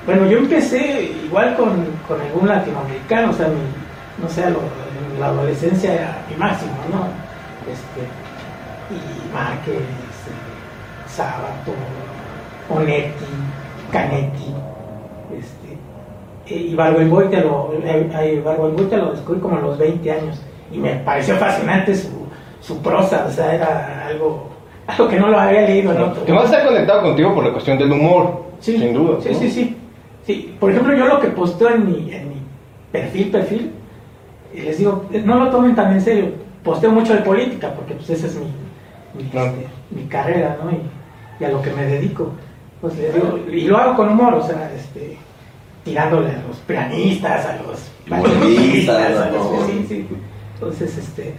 bueno, 0.05 0.25
yo 0.29 0.39
empecé 0.39 1.11
igual 1.25 1.55
con, 1.55 1.85
con 2.07 2.19
algún 2.19 2.47
latinoamericano, 2.47 3.29
o 3.31 3.33
sea, 3.33 3.47
mi, 3.47 3.55
no 4.21 4.27
sé, 4.29 4.41
lo- 4.49 4.61
en 5.13 5.19
la 5.19 5.27
adolescencia 5.27 5.93
era 5.93 6.17
mi 6.29 6.35
máximo, 6.37 6.71
¿no? 6.91 7.05
Este, 7.71 8.01
y 8.89 9.33
Márquez, 9.33 9.75
Sábato, 11.21 11.71
Onetti, 12.69 13.25
Canetti, 13.91 14.53
este, 15.37 16.53
y 16.53 16.71
Ibargüengoitia 16.71 17.41
lo, 17.41 17.73
eh, 17.83 18.33
Ibargüengoitia 18.37 18.97
lo 18.97 19.11
descubrí 19.11 19.39
como 19.39 19.57
a 19.57 19.61
los 19.61 19.77
20 19.77 20.11
años 20.11 20.41
y 20.71 20.77
me 20.77 20.95
pareció 20.95 21.35
fascinante 21.35 21.93
su, 21.93 22.09
su 22.59 22.81
prosa, 22.81 23.25
o 23.27 23.31
sea, 23.31 23.53
era 23.53 24.07
algo, 24.07 24.49
algo 24.87 25.07
que 25.07 25.19
no 25.19 25.27
lo 25.27 25.39
había 25.39 25.61
leído 25.61 25.91
en 25.93 26.01
otro. 26.01 26.25
Que 26.25 26.33
más 26.33 26.45
está 26.45 26.65
conectado 26.65 27.03
contigo 27.03 27.35
por 27.35 27.45
la 27.45 27.51
cuestión 27.51 27.77
del 27.77 27.91
humor, 27.91 28.51
Sí, 28.59 28.77
sin 28.77 28.93
duda. 28.93 29.17
Sí, 29.21 29.29
¿no? 29.31 29.39
sí, 29.39 29.51
sí. 29.51 29.77
Sí, 30.25 30.55
por 30.59 30.69
ejemplo, 30.69 30.95
yo 30.95 31.07
lo 31.07 31.19
que 31.19 31.29
posteo 31.29 31.69
en 31.69 31.85
mi, 31.85 32.13
en 32.13 32.29
mi 32.29 32.35
perfil, 32.91 33.31
perfil, 33.31 33.71
y 34.53 34.61
les 34.61 34.77
digo, 34.77 35.05
eh, 35.11 35.21
no 35.25 35.35
lo 35.43 35.49
tomen 35.49 35.75
tan 35.75 35.91
en 35.93 36.01
serio. 36.01 36.25
Posteo 36.63 36.91
mucho 36.91 37.13
de 37.13 37.21
política, 37.21 37.73
porque 37.75 37.95
pues 37.95 38.09
esa 38.11 38.27
es 38.27 38.35
mi, 38.35 38.45
mi, 39.15 39.23
este, 39.23 39.67
mi 39.89 40.03
carrera, 40.03 40.57
¿no? 40.63 40.69
Y, 40.69 40.79
y 41.41 41.43
a 41.45 41.49
lo 41.49 41.61
que 41.61 41.71
me 41.71 41.83
dedico. 41.85 42.31
Pues 42.79 42.93
digo, 42.97 43.37
y 43.51 43.61
lo 43.61 43.77
hago 43.77 43.95
con 43.95 44.09
humor, 44.09 44.35
o 44.35 44.45
sea, 44.47 44.71
este, 44.75 45.17
tirándole 45.83 46.29
a 46.29 46.43
los 46.47 46.57
pianistas, 46.67 47.45
a 47.45 47.57
los 47.63 47.89
Humoristas, 48.09 49.17
a 49.17 49.29
los- 49.31 49.51
¿no? 49.51 49.65
sí, 49.67 49.85
sí. 49.87 50.07
Entonces, 50.55 50.97
este, 50.97 51.33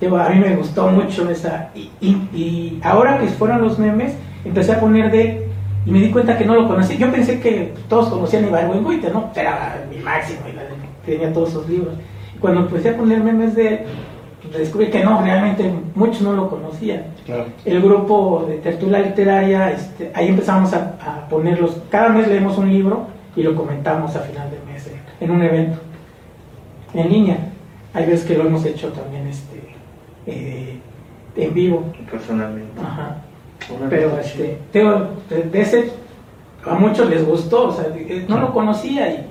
digo, 0.00 0.16
a 0.18 0.28
mí 0.28 0.38
me 0.40 0.56
gustó 0.56 0.88
mucho 0.88 1.28
esa. 1.30 1.70
Y, 1.74 1.90
y- 2.00 2.28
y 2.34 2.80
ahora 2.82 3.18
que 3.18 3.26
fueron 3.28 3.62
los 3.62 3.78
memes, 3.78 4.14
empecé 4.44 4.72
a 4.72 4.80
poner 4.80 5.10
de. 5.10 5.46
Y 5.86 5.90
me 5.90 5.98
di 6.00 6.10
cuenta 6.10 6.36
que 6.36 6.44
no 6.44 6.54
lo 6.54 6.68
conocía. 6.68 6.96
Yo 6.96 7.10
pensé 7.10 7.40
que 7.40 7.72
todos 7.88 8.08
conocían 8.10 8.44
a 8.44 8.48
Ibargüengoitia, 8.48 9.10
¿no? 9.10 9.30
Era 9.34 9.82
mi 9.90 9.96
máximo, 10.02 10.40
tenía 11.06 11.32
todos 11.32 11.50
sus 11.52 11.66
libros. 11.68 11.94
Y 12.36 12.38
cuando 12.38 12.60
empecé 12.60 12.90
a 12.90 12.96
poner 12.98 13.20
memes 13.24 13.54
de 13.54 13.68
él, 13.68 13.80
descubrí 14.58 14.88
que 14.90 15.04
no, 15.04 15.20
realmente 15.22 15.70
muchos 15.94 16.22
no 16.22 16.32
lo 16.32 16.48
conocían. 16.50 17.04
Claro. 17.24 17.46
El 17.64 17.80
grupo 17.82 18.44
de 18.48 18.56
tertulia 18.58 18.98
literaria, 19.00 19.70
este, 19.70 20.10
ahí 20.14 20.28
empezamos 20.28 20.72
a, 20.72 20.96
a 21.00 21.28
ponerlos. 21.28 21.76
Cada 21.90 22.08
mes 22.10 22.26
leemos 22.28 22.58
un 22.58 22.70
libro 22.70 23.06
y 23.36 23.42
lo 23.42 23.54
comentamos 23.54 24.14
a 24.16 24.20
final 24.20 24.48
de 24.50 24.58
mes 24.72 24.90
en 25.20 25.30
un 25.30 25.42
evento 25.42 25.78
en 26.94 27.08
línea. 27.08 27.38
Hay 27.94 28.06
veces 28.06 28.24
que 28.26 28.36
lo 28.36 28.46
hemos 28.46 28.64
hecho 28.64 28.88
también 28.88 29.26
este, 29.28 29.60
eh, 30.26 30.78
en 31.36 31.54
vivo. 31.54 31.84
Personalmente. 32.10 32.80
Ajá. 32.80 33.16
Pero 33.88 34.18
este, 34.18 34.58
tengo, 34.72 35.08
de, 35.28 35.60
ese, 35.60 35.92
a 36.66 36.74
muchos 36.74 37.08
les 37.08 37.24
gustó, 37.26 37.68
o 37.68 37.72
sea, 37.72 37.86
no 38.26 38.40
lo 38.40 38.52
conocía 38.52 39.08
y, 39.10 39.26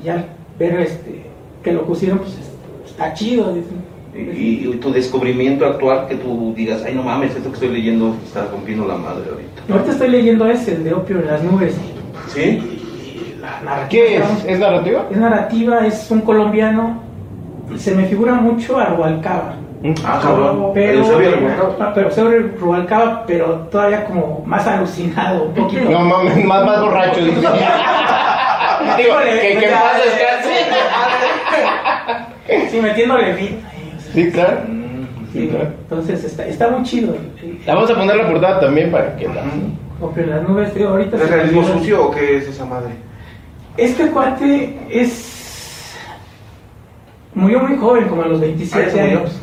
y 0.00 0.04
ya 0.04 0.24
ver 0.58 0.80
este, 0.80 1.26
que 1.62 1.72
lo 1.72 1.84
pusieron, 1.84 2.18
pues 2.18 2.30
es- 2.38 2.90
está 2.90 3.12
chido. 3.12 3.52
dicen. 3.52 3.79
Y, 4.14 4.68
y 4.68 4.76
tu 4.80 4.92
descubrimiento 4.92 5.64
actual, 5.64 6.06
que 6.08 6.16
tú 6.16 6.52
digas, 6.56 6.82
ay 6.84 6.94
no 6.94 7.02
mames, 7.02 7.34
esto 7.36 7.48
que 7.48 7.54
estoy 7.54 7.68
leyendo 7.68 8.16
está 8.24 8.46
rompiendo 8.50 8.86
la 8.86 8.96
madre 8.96 9.22
ahorita. 9.30 9.62
Ahorita 9.70 9.92
estoy 9.92 10.08
leyendo 10.08 10.48
ese, 10.48 10.74
el 10.74 10.84
de 10.84 10.94
Opio 10.94 11.20
en 11.20 11.26
las 11.26 11.42
nubes. 11.42 11.76
¿Sí? 12.28 13.38
La 13.40 13.60
narrativa 13.62 13.88
¿Qué 13.88 14.16
es? 14.16 14.44
¿Es 14.46 14.58
narrativa? 14.58 15.06
Es 15.10 15.16
narrativa, 15.16 15.86
es 15.86 16.10
un 16.10 16.22
colombiano, 16.22 17.00
se 17.76 17.94
me 17.94 18.04
figura 18.06 18.34
mucho 18.34 18.78
a 18.78 18.86
Rubalcaba. 18.86 19.54
Ah, 20.04 20.20
cabrón. 20.22 20.72
Pero. 20.74 21.04
Ah, 21.80 21.92
pero 21.94 22.10
sobre 22.10 22.40
Rubalcaba, 22.40 23.24
pero 23.26 23.68
todavía 23.70 24.04
como 24.04 24.42
más 24.44 24.66
alucinado, 24.66 25.44
un 25.44 25.54
poquito. 25.54 25.88
No 25.88 26.00
mames, 26.00 26.44
más, 26.44 26.66
más 26.66 26.80
borracho. 26.82 27.20
Digo, 28.96 29.14
que, 29.22 29.40
que 29.40 29.64
en 29.64 29.72
paz 29.72 29.96
descanse. 30.04 30.50
Sí, 32.70 32.80
metiéndole 32.80 33.32
beat. 33.32 33.69
O 34.10 34.14
Sí, 34.14 34.30
claro. 34.30 34.60
sí, 35.32 35.48
claro. 35.48 35.68
Entonces 35.82 36.24
está, 36.24 36.46
está 36.46 36.68
muy 36.70 36.82
chido. 36.84 37.14
La 37.66 37.74
vamos 37.74 37.90
a 37.90 37.94
poner 37.94 38.16
la 38.16 38.28
portada 38.30 38.60
también 38.60 38.90
para 38.90 39.16
que 39.16 39.28
la... 39.28 39.42
Opio 40.00 40.22
en 40.24 40.30
las 40.30 40.48
nubes, 40.48 40.74
digo, 40.74 40.88
ahorita. 40.90 41.16
¿Es 41.16 41.30
realismo 41.30 41.62
sucio 41.64 42.06
o 42.06 42.10
qué 42.10 42.38
es 42.38 42.48
esa 42.48 42.64
madre? 42.64 42.92
Este 43.76 44.06
cuate 44.10 44.78
es. 44.90 45.94
Murió 47.34 47.60
muy 47.60 47.76
joven, 47.76 48.08
como 48.08 48.22
a 48.22 48.26
los 48.26 48.38
Ah, 48.38 48.42
27 48.42 48.90
¿se 48.90 49.02
murió? 49.02 49.18
años. 49.18 49.40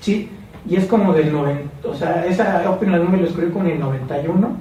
Sí, 0.00 0.30
y 0.66 0.76
es 0.76 0.86
como 0.86 1.12
del 1.12 1.30
90. 1.32 1.88
O 1.88 1.94
sea, 1.94 2.24
esa 2.26 2.68
Opio 2.70 2.86
en 2.86 2.92
las 2.92 3.02
nubes 3.02 3.20
lo 3.20 3.26
escribió 3.26 3.52
como 3.52 3.66
en 3.66 3.72
el 3.72 3.80
91 3.80 4.56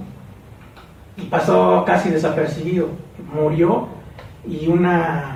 y 1.18 1.22
pasó 1.28 1.84
casi 1.86 2.10
desapercibido. 2.10 2.90
Murió 3.34 3.88
y 4.48 4.68
una. 4.68 5.36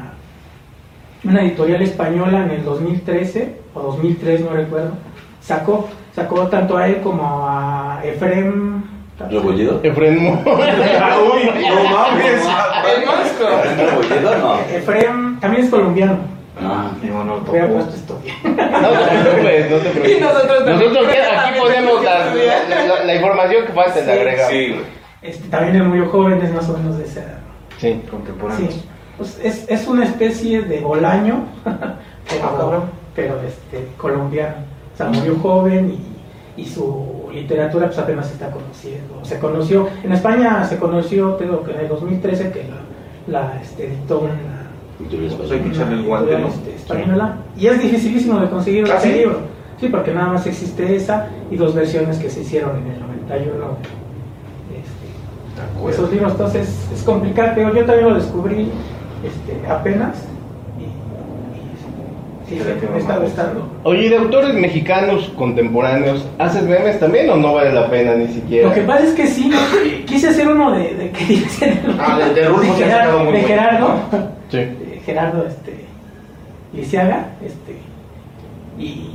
Una 1.23 1.41
editorial 1.43 1.81
española 1.81 2.43
en 2.43 2.51
el 2.51 2.65
2013 2.65 3.55
o 3.73 3.81
2003, 3.81 4.41
no 4.41 4.51
recuerdo, 4.51 4.91
sacó, 5.41 5.89
sacó 6.15 6.47
tanto 6.47 6.77
a 6.77 6.87
él 6.87 7.01
como 7.01 7.23
a 7.47 7.99
Efrem. 8.03 8.83
¿Rebollido? 9.29 9.79
Efrén 9.83 10.17
¡Uy, 10.45 10.45
no 10.45 11.83
mames! 11.89 12.41
El 12.97 13.05
monstruo. 13.05 13.49
¿Rebollido 13.77 14.37
no? 14.39 14.59
Efrem 14.75 15.39
también 15.39 15.63
es 15.65 15.69
colombiano. 15.69 16.17
Ah, 16.61 16.91
No, 17.01 17.23
no, 17.23 17.35
Hubiera 17.47 17.67
tampoco. 17.67 17.85
puesto 17.91 17.95
esto 17.95 18.19
bien. 18.23 18.35
No 18.55 18.89
te 18.89 19.19
preocupes, 19.21 19.71
no 19.71 19.77
te 19.77 19.89
preocupes. 19.89 20.17
Y 20.17 20.21
nosotros 20.21 20.65
también. 20.65 20.79
Nosotros 20.79 21.07
aquí, 21.07 21.59
ponemos 21.59 22.03
la, 22.03 22.25
la, 22.25 23.03
la 23.05 23.15
información 23.15 23.65
que 23.65 23.73
falta 23.73 23.99
Sí, 23.99 24.05
le 24.05 24.11
agregamos. 24.13 24.51
Sí, 24.51 24.69
güey. 24.69 24.81
Este, 25.21 25.47
también 25.49 25.75
es 25.77 25.83
muy 25.87 26.05
joven, 26.07 26.41
es 26.41 26.53
más 26.53 26.69
o 26.69 26.77
menos 26.77 26.97
de 26.97 27.05
esa 27.05 27.21
edad. 27.21 27.39
Sí. 27.77 28.01
Contemporáneo. 28.09 28.71
Sí, 28.71 28.83
pues 29.17 29.39
es, 29.43 29.65
es 29.69 29.87
una 29.87 30.03
especie 30.05 30.61
de 30.63 30.79
bolaño, 30.81 31.45
Ah, 31.65 31.95
pero, 32.29 32.41
cabrón. 32.57 32.83
Pero 33.15 33.39
este, 33.41 33.87
colombiano. 33.97 34.55
O 34.93 34.97
sea, 34.97 35.07
murió 35.07 35.35
joven 35.37 35.97
y, 36.57 36.61
y 36.61 36.65
su 36.65 37.29
literatura 37.33 37.87
pues 37.87 37.97
apenas 37.97 38.27
se 38.27 38.33
está 38.33 38.51
conociendo. 38.51 39.19
Se 39.23 39.39
conoció, 39.39 39.87
en 40.03 40.11
España 40.11 40.63
se 40.65 40.77
conoció, 40.77 41.33
tengo 41.33 41.63
que 41.63 41.71
en 41.71 41.79
el 41.81 41.87
2013 41.87 42.51
que 42.51 42.65
la, 43.27 43.41
la 43.41 43.61
este, 43.61 43.87
editó 43.87 44.19
una, 44.19 44.67
Pues 44.97 45.51
este, 46.55 46.75
española. 46.75 47.37
Y 47.57 47.67
es 47.67 47.81
dificilísimo 47.81 48.39
de 48.39 48.49
conseguir 48.49 48.85
¿Ah, 48.91 48.97
ese 48.97 49.11
sí? 49.11 49.19
libro. 49.19 49.39
Sí, 49.79 49.89
porque 49.89 50.13
nada 50.13 50.27
más 50.33 50.45
existe 50.45 50.95
esa 50.95 51.27
y 51.49 51.57
dos 51.57 51.73
versiones 51.73 52.17
que 52.17 52.29
se 52.29 52.41
hicieron 52.41 52.77
en 52.77 52.91
el 52.91 52.99
91. 52.99 53.55
Este, 54.71 55.91
esos 55.91 56.11
libros, 56.11 56.31
entonces 56.31 56.87
es 56.93 57.03
complicado, 57.03 57.51
pero 57.55 57.73
yo 57.73 57.85
también 57.85 58.09
lo 58.09 58.15
descubrí 58.15 58.69
este, 59.23 59.67
apenas 59.67 60.27
sí, 62.53 62.59
Fíjate, 62.59 62.87
me 62.91 62.97
está 62.99 63.13
mamá. 63.13 63.25
gustando. 63.25 63.67
Oye, 63.83 64.05
¿y 64.05 64.09
de 64.09 64.17
autores 64.17 64.53
mexicanos 64.53 65.31
contemporáneos, 65.37 66.25
¿haces 66.39 66.63
memes 66.63 66.99
también 66.99 67.29
o 67.29 67.35
no 67.35 67.53
vale 67.53 67.71
la 67.73 67.89
pena 67.89 68.15
ni 68.15 68.27
siquiera? 68.27 68.69
Lo 68.69 68.73
que 68.73 68.81
pasa 68.81 69.03
es 69.05 69.13
que 69.13 69.27
sí, 69.27 69.49
¿no? 69.49 69.57
quise 70.05 70.29
hacer 70.29 70.47
uno 70.47 70.71
de, 70.71 70.93
de 70.95 71.09
que 71.11 71.25
dicen 71.27 71.79
Ah, 71.99 72.19
de- 72.19 72.33
de 72.33 72.45
ha 72.45 72.73
Gerardo, 72.75 73.31
de. 73.31 73.41
Gerardo, 73.41 73.95
Sí. 74.49 74.57
de 74.57 75.01
Gerardo 75.05 75.45
este, 75.47 75.73
Lisiaga, 76.73 77.27
este, 77.45 77.77
y 78.79 79.09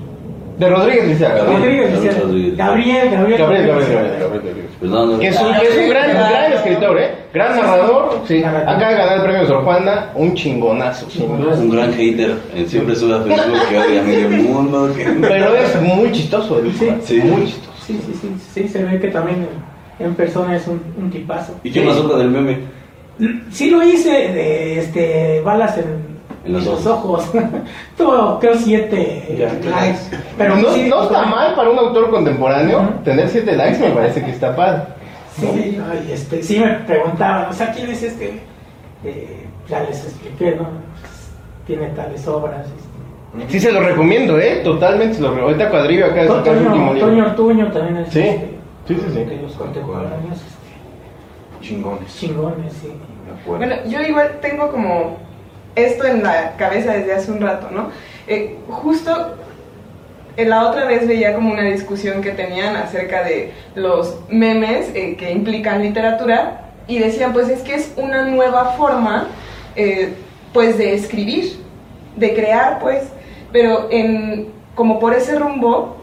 De 0.59 0.69
Rodríguez 0.69 1.09
Liceaga. 1.09 1.45
¿no? 1.45 1.53
Rodríguez 1.53 1.93
Gabriel 1.93 2.05
Lisiaga. 2.05 2.57
Gabriel, 2.57 3.11
Gabriel, 3.11 3.39
Gabriel, 3.39 3.39
Gabriel, 3.39 3.79
Lisiaga. 3.79 4.19
Gabriel, 4.19 4.68
No. 4.81 5.19
Que 5.19 5.29
es 5.29 5.41
un, 5.41 5.53
que 5.55 5.67
es 5.67 5.77
un 5.77 5.89
gran, 5.91 6.11
gran 6.11 6.53
escritor, 6.53 6.99
¿eh? 7.01 7.11
Gran 7.35 7.57
narrador. 7.57 8.21
Sí. 8.29 8.43
Acaba 8.45 8.89
de 8.91 8.95
ganar 8.97 9.17
el 9.19 9.23
premio 9.25 9.47
Sor 9.47 9.65
Juana, 9.65 10.11
un 10.15 10.35
chingonazo. 10.35 11.07
Es 11.09 11.17
un 11.19 11.71
gran 11.71 11.93
hater. 11.93 12.35
Él 12.55 12.69
siempre 12.69 12.95
sube 12.95 13.15
a 13.15 13.19
Facebook 13.23 13.59
que 13.69 13.79
odia 13.79 14.01
a 14.01 14.05
medio 14.05 14.29
mundo. 14.31 14.93
que- 14.97 15.05
Pero 15.21 15.55
es 15.57 15.83
muy 15.83 16.13
chistoso, 16.13 16.61
Sí. 16.79 16.89
Sí. 17.03 17.21
Muy 17.21 17.47
chistoso. 17.47 17.73
Sí, 17.85 17.99
sí, 18.07 18.13
sí, 18.21 18.35
sí, 18.55 18.69
se 18.69 18.85
ve 18.85 19.01
que 19.01 19.09
también 19.09 19.49
en, 19.99 20.15
persona 20.15 20.55
es 20.57 20.67
un, 20.69 20.81
un 20.97 21.11
tipazo. 21.11 21.55
¿Y 21.65 21.71
qué 21.73 21.81
pasó 21.83 22.09
con 22.09 22.21
el 22.21 22.29
meme? 22.29 22.59
Sí 23.51 23.71
lo 23.71 23.83
hice 23.83 24.11
de 24.11 24.79
este, 24.79 25.41
balas 25.41 25.77
en, 25.79 26.08
En 26.45 26.53
los 26.53 26.67
en 26.67 26.87
ojos. 26.89 27.31
Tuvo 27.97 28.39
creo 28.39 28.55
siete 28.57 29.37
Ya. 29.39 29.53
likes. 29.71 29.99
Pero 30.37 30.57
no, 30.57 30.73
sí, 30.73 30.87
no 30.89 31.03
está 31.05 31.23
mal 31.27 31.55
para 31.55 31.71
un 31.71 31.79
autor 31.79 32.11
contemporáneo 32.11 32.91
tener 33.05 33.29
siete 33.29 33.57
likes, 33.57 33.79
me 33.81 33.91
parece 33.91 34.25
que 34.25 34.31
está 34.31 34.55
padre. 34.55 34.83
Sí, 35.39 35.77
no, 35.79 35.85
y 36.09 36.13
este, 36.13 36.43
sí 36.43 36.59
me 36.59 36.69
preguntaban, 36.81 37.49
o 37.51 37.53
sea, 37.53 37.71
¿quién 37.73 37.91
es 37.91 38.03
este? 38.03 38.41
Eh, 39.05 39.47
ya 39.69 39.81
les 39.81 40.05
expliqué, 40.05 40.57
¿no? 40.57 40.65
Pues, 41.01 41.31
tiene 41.67 41.87
tales 41.89 42.27
obras. 42.27 42.67
este. 42.67 43.53
Sí, 43.53 43.61
se 43.61 43.71
lo 43.73 43.81
recomiendo, 43.81 44.39
¿eh? 44.41 44.63
Totalmente 44.65 45.15
se 45.15 45.21
lo 45.21 45.29
recomiendo. 45.29 45.53
Ahorita 45.53 45.71
Cuadrillo 45.71 46.07
acá 46.07 46.23
de 46.23 46.29
sacar 46.29 46.57
último 46.57 46.75
Toño, 46.89 46.93
libro. 46.95 47.09
Toño 47.09 47.27
Ortuño 47.27 47.73
también 47.73 47.97
es 47.99 48.09
Sí, 48.13 48.19
este, 48.21 48.49
sí, 48.89 48.95
sí, 48.95 49.03
sí. 49.13 49.25
de 49.25 49.37
los 49.43 49.53
contemporáneos 49.53 50.33
este, 50.33 51.67
Chingones. 51.69 52.17
chingones, 52.19 52.73
sí. 52.73 52.93
Bueno, 53.47 53.75
yo 53.87 54.01
igual 54.03 54.39
tengo 54.41 54.71
como 54.71 55.19
esto 55.79 56.05
en 56.05 56.23
la 56.23 56.57
cabeza 56.57 56.93
desde 56.93 57.15
hace 57.15 57.31
un 57.31 57.41
rato, 57.41 57.71
¿no? 57.71 57.91
Eh, 58.27 58.57
justo 58.69 59.37
eh, 60.39 60.45
la 60.45 60.69
otra 60.69 60.85
vez 60.85 61.09
veía 61.09 61.35
como 61.35 61.53
una 61.53 61.65
discusión 61.65 62.23
que 62.23 62.31
tenían 62.31 62.77
acerca 62.77 63.25
de 63.25 63.53
los 63.75 64.21
memes 64.29 64.89
eh, 64.95 65.17
que 65.17 65.33
implican 65.33 65.83
literatura 65.83 66.61
y 66.87 67.01
decían 67.01 67.33
pues 67.33 67.49
es 67.49 67.63
que 67.63 67.75
es 67.75 67.93
una 67.97 68.23
nueva 68.23 68.77
forma 68.77 69.27
eh, 69.75 70.15
pues 70.53 70.79
de 70.79 70.95
escribir, 70.95 71.59
de 72.15 72.35
crear 72.35 72.79
pues, 72.79 73.09
pero 73.51 73.89
en, 73.91 74.53
como 74.77 75.01
por 75.01 75.13
ese 75.13 75.37
rumbo 75.37 75.97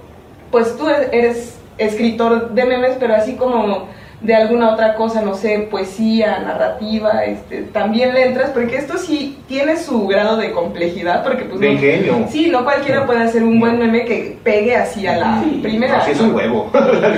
pues 0.52 0.76
tú 0.76 0.90
eres 0.90 1.58
escritor 1.78 2.50
de 2.50 2.66
memes 2.66 2.98
pero 3.00 3.16
así 3.16 3.36
como 3.38 3.88
de 4.26 4.34
alguna 4.36 4.72
otra 4.74 4.96
cosa, 4.96 5.22
no 5.22 5.36
sé, 5.36 5.68
poesía, 5.70 6.40
narrativa, 6.40 7.24
este, 7.26 7.62
también 7.62 8.14
le 8.14 8.26
entras, 8.26 8.50
porque 8.50 8.76
esto 8.78 8.98
sí 8.98 9.38
tiene 9.48 9.78
su 9.78 10.08
grado 10.08 10.38
de 10.38 10.52
complejidad, 10.52 11.24
porque 11.24 11.44
pues... 11.44 11.60
De 11.60 11.68
no- 11.68 11.74
ingenio. 11.74 12.26
Sí, 12.30 12.50
no 12.50 12.64
cualquiera 12.64 13.06
puede 13.06 13.22
hacer 13.24 13.44
un 13.44 13.60
buen 13.60 13.78
meme 13.78 14.04
que 14.06 14.38
pegue 14.44 14.76
así 14.76 15.06
a 15.06 15.18
la 15.18 15.44
Sí, 15.44 15.60
primera. 15.62 16.00
Así 16.00 16.12
es 16.12 16.20
un 16.22 16.34
huevo. 16.34 16.72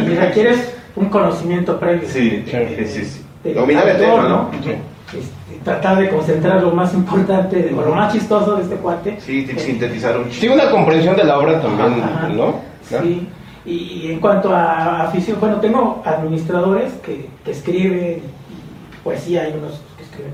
Y 0.06 0.16
requieres 0.16 0.74
un 0.98 1.06
conocimiento 1.10 1.80
previo. 1.80 2.08
Sí, 2.10 2.44
de- 2.46 2.86
sí, 2.88 3.06
sí, 3.06 3.54
Dominar 3.54 3.88
el 3.88 3.98
tema, 3.98 4.12
todo, 4.14 4.28
¿no? 4.30 4.52
Este, 4.54 4.78
tratar 5.64 5.98
de 6.00 6.10
concentrar 6.10 6.62
lo 6.62 6.72
más 6.72 6.94
importante, 6.94 7.56
de- 7.64 7.74
o 7.74 7.82
lo 7.84 7.96
más 7.96 8.12
chistoso 8.12 8.56
de 8.58 8.64
este 8.64 8.76
cuate. 8.76 9.18
Sí, 9.22 9.44
te 9.46 9.58
sintetizaron 9.58 10.24
un 10.24 10.32
Sí, 10.32 10.50
una 10.50 10.70
comprensión 10.70 11.16
de 11.16 11.24
la 11.24 11.40
obra 11.40 11.62
también, 11.62 12.04
Ajá. 12.04 12.28
¿no? 12.28 12.56
Sí. 12.84 13.28
Y 13.68 14.12
en 14.12 14.22
cuanto 14.22 14.56
a 14.56 15.04
afición, 15.04 15.38
bueno, 15.42 15.60
tengo 15.60 16.02
administradores 16.06 16.94
que, 17.06 17.28
que 17.44 17.52
escriben 17.52 18.22
poesía, 19.04 19.44
hay 19.44 19.56
unos 19.58 19.82
que 19.98 20.04
escriben 20.04 20.32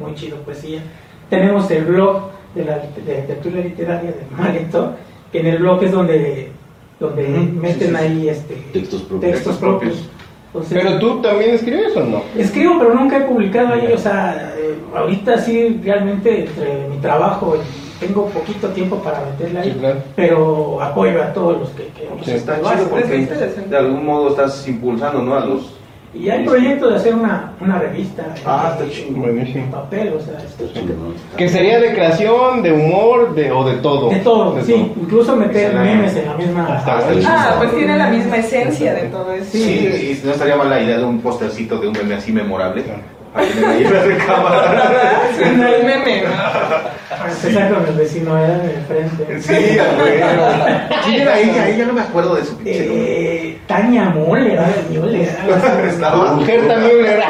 muy 0.00 0.14
chido 0.14 0.36
poesía. 0.38 0.82
Tenemos 1.28 1.68
el 1.72 1.84
blog 1.84 2.30
de 2.54 2.64
la 2.64 2.78
de, 2.78 3.26
lectura 3.26 3.60
literaria 3.60 4.10
de 4.10 4.24
Malector, 4.36 4.94
que 5.32 5.40
en 5.40 5.46
el 5.48 5.58
blog 5.58 5.82
es 5.82 5.90
donde, 5.90 6.52
donde 7.00 7.26
meten 7.26 7.72
sí, 7.74 7.84
sí, 7.86 7.90
sí. 7.90 7.96
ahí 7.96 8.28
este, 8.28 8.54
Textos 8.72 9.02
propios. 9.02 9.32
textos 9.32 9.56
propios. 9.56 10.08
Entonces, 10.46 10.78
Pero 10.80 10.98
tú 11.00 11.20
también 11.20 11.54
escribes 11.56 11.96
o 11.96 12.04
no? 12.04 12.22
Escribo, 12.38 12.78
pero 12.78 12.94
nunca 12.94 13.18
he 13.18 13.22
publicado 13.22 13.74
ahí, 13.74 13.92
o 13.92 13.98
sea, 13.98 14.54
eh, 14.56 14.76
ahorita 14.94 15.38
sí, 15.38 15.80
realmente 15.82 16.46
entre 16.46 16.88
mi 16.88 16.98
trabajo 16.98 17.56
y 17.56 17.85
tengo 18.00 18.26
poquito 18.26 18.68
tiempo 18.68 18.96
para 18.98 19.20
meterle 19.20 19.60
ahí, 19.60 19.72
Sí, 19.72 19.78
claro. 19.78 19.98
pero 20.14 20.82
apoyo 20.82 21.22
a 21.22 21.32
todos 21.32 21.60
los 21.60 21.68
que, 21.70 21.84
que 21.88 22.08
Sí. 22.24 22.30
está 22.32 22.56
chido 22.56 22.68
hacen. 22.68 22.88
porque 22.88 23.16
interesante. 23.16 23.68
de 23.70 23.76
algún 23.76 24.04
modo 24.04 24.28
estás 24.30 24.66
impulsando, 24.68 25.22
¿no? 25.22 25.34
A 25.34 25.40
los... 25.44 25.72
Y 26.14 26.30
hay 26.30 26.46
proyecto 26.46 26.88
de 26.88 26.96
hacer 26.96 27.14
una, 27.14 27.52
una 27.60 27.78
revista 27.78 28.24
Ah, 28.46 28.78
eh, 28.80 28.84
está 28.84 28.94
chido. 28.94 29.20
Buenísimo. 29.20 29.64
en 29.64 29.70
papel, 29.70 30.14
o 30.16 30.20
sea, 30.20 30.38
este, 30.38 30.64
Que 31.36 31.46
sería 31.48 31.78
de 31.78 31.92
creación, 31.92 32.62
de 32.62 32.72
humor, 32.72 33.34
de, 33.34 33.52
o 33.52 33.64
de 33.68 33.74
todo. 33.76 34.08
de 34.08 34.20
todo, 34.20 34.54
De 34.54 34.64
sí, 34.64 34.92
incluso 34.98 35.36
meter 35.36 35.72
Excelente. 35.72 35.94
memes 35.96 36.16
en 36.16 36.26
la 36.26 36.34
misma... 36.34 36.76
Está 36.78 36.98
Ah. 36.98 37.02
Ah, 37.26 37.54
pues 37.58 37.76
tiene 37.76 37.98
la 37.98 38.08
misma 38.08 38.36
esencia 38.38 38.94
de 38.94 39.02
todo 39.08 39.30
eso. 39.32 39.50
Sí, 39.52 39.60
y 40.22 40.26
no 40.26 40.32
estaría 40.32 40.56
mal 40.56 40.70
la 40.70 40.80
idea 40.82 40.96
de 40.96 41.04
un 41.04 41.20
postercito 41.20 41.78
de 41.78 41.88
un 41.88 41.92
meme 41.92 42.14
así 42.14 42.32
memorable. 42.32 42.82
Claro. 42.82 43.00
Ahí 43.34 43.52
en 43.84 43.92
la 43.92 44.00
recámara. 44.02 44.70
¿Verdad? 44.70 45.22
Sí, 45.36 45.42
el 45.42 45.56
meme. 45.84 46.24
Empezar 47.28 47.74
con 47.74 47.86
el 47.86 47.94
vecino 47.94 48.38
era 48.38 48.54
en 48.54 48.70
el 48.70 48.82
frente. 48.86 49.40
Sí, 49.40 49.78
a 49.78 49.82
huevo. 49.98 50.46
¿Quién 51.04 51.20
era 51.22 51.38
ella? 51.38 51.62
Ahí 51.64 51.76
ya 51.76 51.84
no 51.86 51.92
me 51.92 52.00
acuerdo 52.02 52.34
de 52.36 52.44
su 52.44 52.56
pinche 52.56 52.86
nombre. 52.86 53.48
Eh, 53.48 53.58
Tania 53.66 54.04
Mole, 54.10 54.50
¿verdad? 54.50 54.68
Mole. 54.90 55.22
Estaba... 55.88 56.32
Mujer 56.32 56.68
también 56.68 57.02
le 57.02 57.16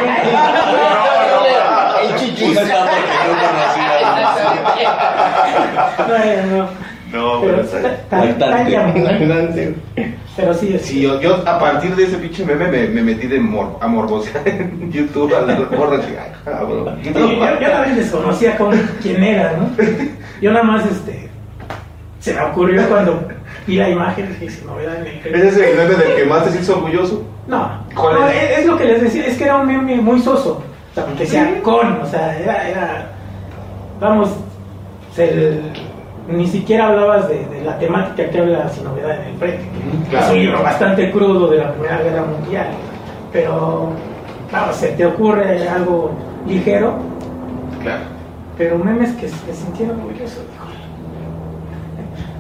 El 2.03 2.15
chichi. 2.17 2.55
Conocía. 2.55 2.87
No, 6.07 6.57
no, 6.57 6.69
No, 7.13 7.41
pero 7.43 7.63
pero 7.71 7.85
está-. 7.89 8.59
Adelante. 8.61 9.75
Pero 10.37 10.53
sí, 10.55 10.75
es- 10.75 10.83
Sí, 10.83 11.01
yo, 11.03 11.21
yo 11.21 11.37
a 11.49 11.59
partir 11.59 11.95
de 11.97 12.05
ese 12.05 12.19
pinche 12.19 12.45
meme 12.45 12.69
me, 12.69 12.89
me 12.89 13.03
metí 13.03 13.27
de 13.27 13.41
mor 13.41 13.79
a 13.81 13.87
morbosear 13.87 14.43
en 14.49 14.91
YouTube 14.93 15.35
a 15.35 15.41
la 15.43 15.57
morra. 15.77 15.97
Dije, 15.99 16.19
ay, 16.23 16.33
cabrón. 16.45 16.99
Yo, 17.03 17.13
yo 17.61 17.71
también 17.71 17.97
desconocía 17.97 18.57
cómo, 18.59 18.73
quién 19.01 19.23
era, 19.23 19.53
¿no? 19.57 19.71
Yo 20.43 20.53
nada 20.53 20.65
más, 20.65 20.85
este, 20.85 21.31
se 22.21 22.35
me 22.35 22.41
ocurrió 22.43 22.87
cuando 22.89 23.29
vi 23.67 23.77
la 23.77 23.89
imagen, 23.89 24.29
dije, 24.29 24.51
si 24.51 24.65
no 24.67 24.79
era 24.79 24.99
en 24.99 25.07
el 25.07 25.35
Ese 25.35 25.49
es 25.49 25.57
el 25.57 25.77
meme 25.77 25.95
del 25.95 26.17
que 26.17 26.25
más 26.27 26.45
te 26.45 26.51
sientes 26.51 26.69
orgulloso. 26.71 27.25
No, 27.47 27.85
¿Cuál 27.95 28.15
no, 28.21 28.29
es? 28.29 28.67
lo 28.67 28.77
que 28.77 28.85
les 28.85 29.01
decía, 29.03 29.25
es 29.27 29.39
que 29.39 29.45
era 29.45 29.57
un 29.57 29.67
meme 29.69 29.97
muy 30.01 30.21
soso, 30.21 30.63
o 30.91 30.95
sea, 30.95 31.05
porque 31.07 31.23
decía 31.23 31.61
con, 31.63 32.01
o 32.03 32.07
sea, 32.07 32.37
era, 32.39 32.69
era 32.69 33.11
vamos, 34.01 34.31
el- 35.17 35.63
ni 36.29 36.47
siquiera 36.47 36.89
hablabas 36.89 37.29
de, 37.29 37.47
de 37.47 37.63
la 37.63 37.79
temática 37.79 38.29
que 38.31 38.39
habla 38.41 38.69
Sin 38.69 38.85
Novedad 38.85 39.21
en 39.23 39.29
el 39.29 39.37
Frente, 39.37 39.65
Claro. 40.11 40.27
es 40.27 40.33
un 40.33 40.39
libro 40.39 40.63
bastante 40.63 41.11
crudo 41.11 41.49
de 41.51 41.59
la 41.59 41.73
Primera 41.73 42.03
Guerra 42.03 42.25
Mundial, 42.25 42.69
pero, 43.33 43.91
vamos, 44.53 44.77
se 44.77 44.89
te 44.89 45.07
ocurre 45.07 45.69
algo 45.69 46.13
ligero, 46.47 46.95
Claro. 47.83 48.03
pero 48.59 48.79
memes 48.79 49.13
que 49.13 49.29
se 49.29 49.55
sintieron 49.55 49.99
híjole. 49.99 50.25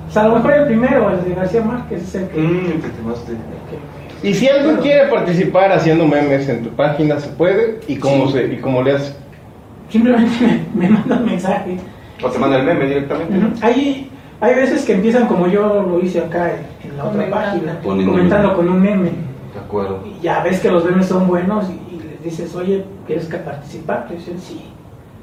O 0.09 0.13
sea, 0.13 0.23
a 0.25 0.29
lo 0.29 0.37
mejor 0.37 0.53
el 0.55 0.67
primero, 0.67 1.11
el 1.11 1.25
de 1.25 1.35
García 1.35 1.61
Márquez, 1.63 2.03
es 2.03 2.15
el 2.15 2.29
que... 2.29 2.41
El 2.41 2.81
que- 2.81 4.29
Y 4.29 4.35
si 4.35 4.49
alguien 4.49 4.77
quiere 4.77 5.09
participar 5.09 5.71
haciendo 5.73 6.07
memes 6.07 6.49
en 6.49 6.63
tu 6.65 6.71
página, 6.71 7.21
se 7.21 7.29
puede. 7.29 7.81
¿Y 7.87 7.97
cómo, 7.97 8.29
se, 8.29 8.47
y 8.47 8.57
cómo 8.57 8.83
le 8.83 8.93
hace? 8.93 9.15
Simplemente 9.91 10.33
me, 10.75 10.89
me 10.89 10.95
mandan 10.95 11.25
mensaje. 11.27 11.77
O 12.23 12.29
te 12.31 12.39
manda 12.39 12.59
el 12.59 12.65
meme 12.65 12.87
directamente. 12.87 13.35
Hay, 13.65 14.11
hay 14.41 14.55
veces 14.55 14.85
que 14.85 14.95
empiezan 14.95 15.27
como 15.27 15.47
yo 15.49 15.83
lo 15.83 16.01
hice 16.01 16.21
acá 16.21 16.51
en, 16.53 16.91
en 16.91 16.97
la 16.97 17.05
otra 17.05 17.29
página, 17.31 17.79
Poniendo- 17.83 18.13
comentando 18.13 18.55
con 18.55 18.69
un 18.69 18.81
meme. 18.81 19.11
De 19.55 19.61
acuerdo. 19.61 20.01
Y 20.05 20.23
ya 20.23 20.43
ves 20.43 20.61
que 20.61 20.71
los 20.71 20.85
memes 20.85 21.07
son 21.07 21.27
buenos 21.27 21.67
y, 21.69 21.95
y 21.95 22.01
les 22.01 22.23
dices, 22.23 22.55
oye, 22.55 22.85
¿quieres 23.07 23.27
que 23.27 23.37
participar? 23.39 24.07
Te 24.09 24.15
dicen, 24.15 24.39
sí. 24.41 24.67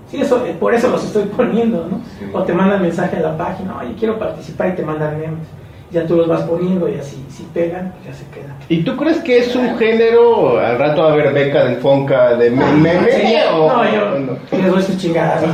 Sí, 0.09 0.21
eso, 0.21 0.45
eh, 0.45 0.55
por 0.59 0.73
eso 0.75 0.89
los 0.89 1.03
estoy 1.03 1.23
poniendo, 1.35 1.87
¿no? 1.89 1.97
Sí. 2.19 2.25
O 2.33 2.43
te 2.43 2.53
mandan 2.53 2.81
mensaje 2.81 3.17
a 3.17 3.21
la 3.21 3.37
página, 3.37 3.77
oye, 3.79 3.93
quiero 3.97 4.19
participar 4.19 4.69
y 4.69 4.75
te 4.75 4.83
mandan 4.83 5.17
memes. 5.19 5.47
Ya 5.93 6.05
tú 6.07 6.15
los 6.17 6.27
vas 6.27 6.41
poniendo 6.41 6.89
y 6.89 6.95
así, 6.95 7.23
si 7.29 7.43
pegan, 7.53 7.93
pues 7.93 8.05
ya 8.17 8.23
se 8.25 8.27
quedan. 8.31 8.55
¿Y 8.67 8.81
tú 8.83 8.97
crees 8.97 9.19
que 9.19 9.37
es 9.37 9.55
un 9.55 9.77
género, 9.77 10.57
al 10.59 10.79
rato 10.79 11.03
va 11.03 11.09
a 11.09 11.13
haber 11.13 11.31
beca 11.33 11.63
del 11.65 11.75
Fonca 11.77 12.35
de 12.35 12.49
me- 12.49 12.65
meme? 12.73 13.11
Sí, 13.11 13.35
o 13.53 13.67
no, 13.71 13.83
yo 13.93 14.19
no? 14.19 14.37
les 14.57 14.71
doy 14.71 14.81
sus 14.81 14.97
chingadas. 14.97 15.43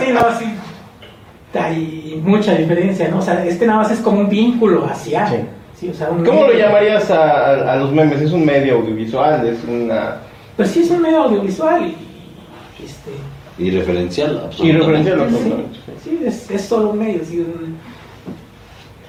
Sí, 0.00 0.12
no, 0.12 0.20
sí. 0.38 0.54
Hay 1.58 2.20
mucha 2.24 2.54
diferencia, 2.54 3.08
¿no? 3.08 3.18
O 3.18 3.22
sea, 3.22 3.44
este 3.44 3.66
nada 3.66 3.80
más 3.80 3.90
es 3.90 4.00
como 4.00 4.20
un 4.20 4.28
vínculo 4.28 4.84
hacia. 4.86 5.26
Sí. 5.28 5.36
Sí, 5.78 5.88
o 5.90 5.94
sea, 5.94 6.10
un 6.10 6.24
¿Cómo 6.24 6.44
lo 6.46 6.52
llamarías 6.52 7.10
a, 7.10 7.24
a- 7.50 7.72
a 7.72 7.76
los 7.76 7.92
memes? 7.92 8.20
¿Es 8.20 8.32
un 8.32 8.44
medio 8.44 8.76
audiovisual? 8.76 9.46
¿Es 9.46 9.58
una...? 9.68 10.16
Pues 10.56 10.70
sí, 10.70 10.82
es 10.82 10.90
un 10.90 11.02
medio 11.02 11.22
audiovisual 11.24 11.82
y. 11.82 11.96
y, 12.80 12.86
este, 12.86 13.10
Y 13.58 13.70
referencial, 13.70 14.32
Y 14.50 14.54
sí, 14.56 14.70
absolutamente, 14.72 15.12
sí. 16.02 16.20
es, 16.26 16.50
es 16.50 16.62
solo 16.62 16.90
un 16.90 16.98
medio. 16.98 17.24
sí, 17.24 17.38
un- 17.38 17.76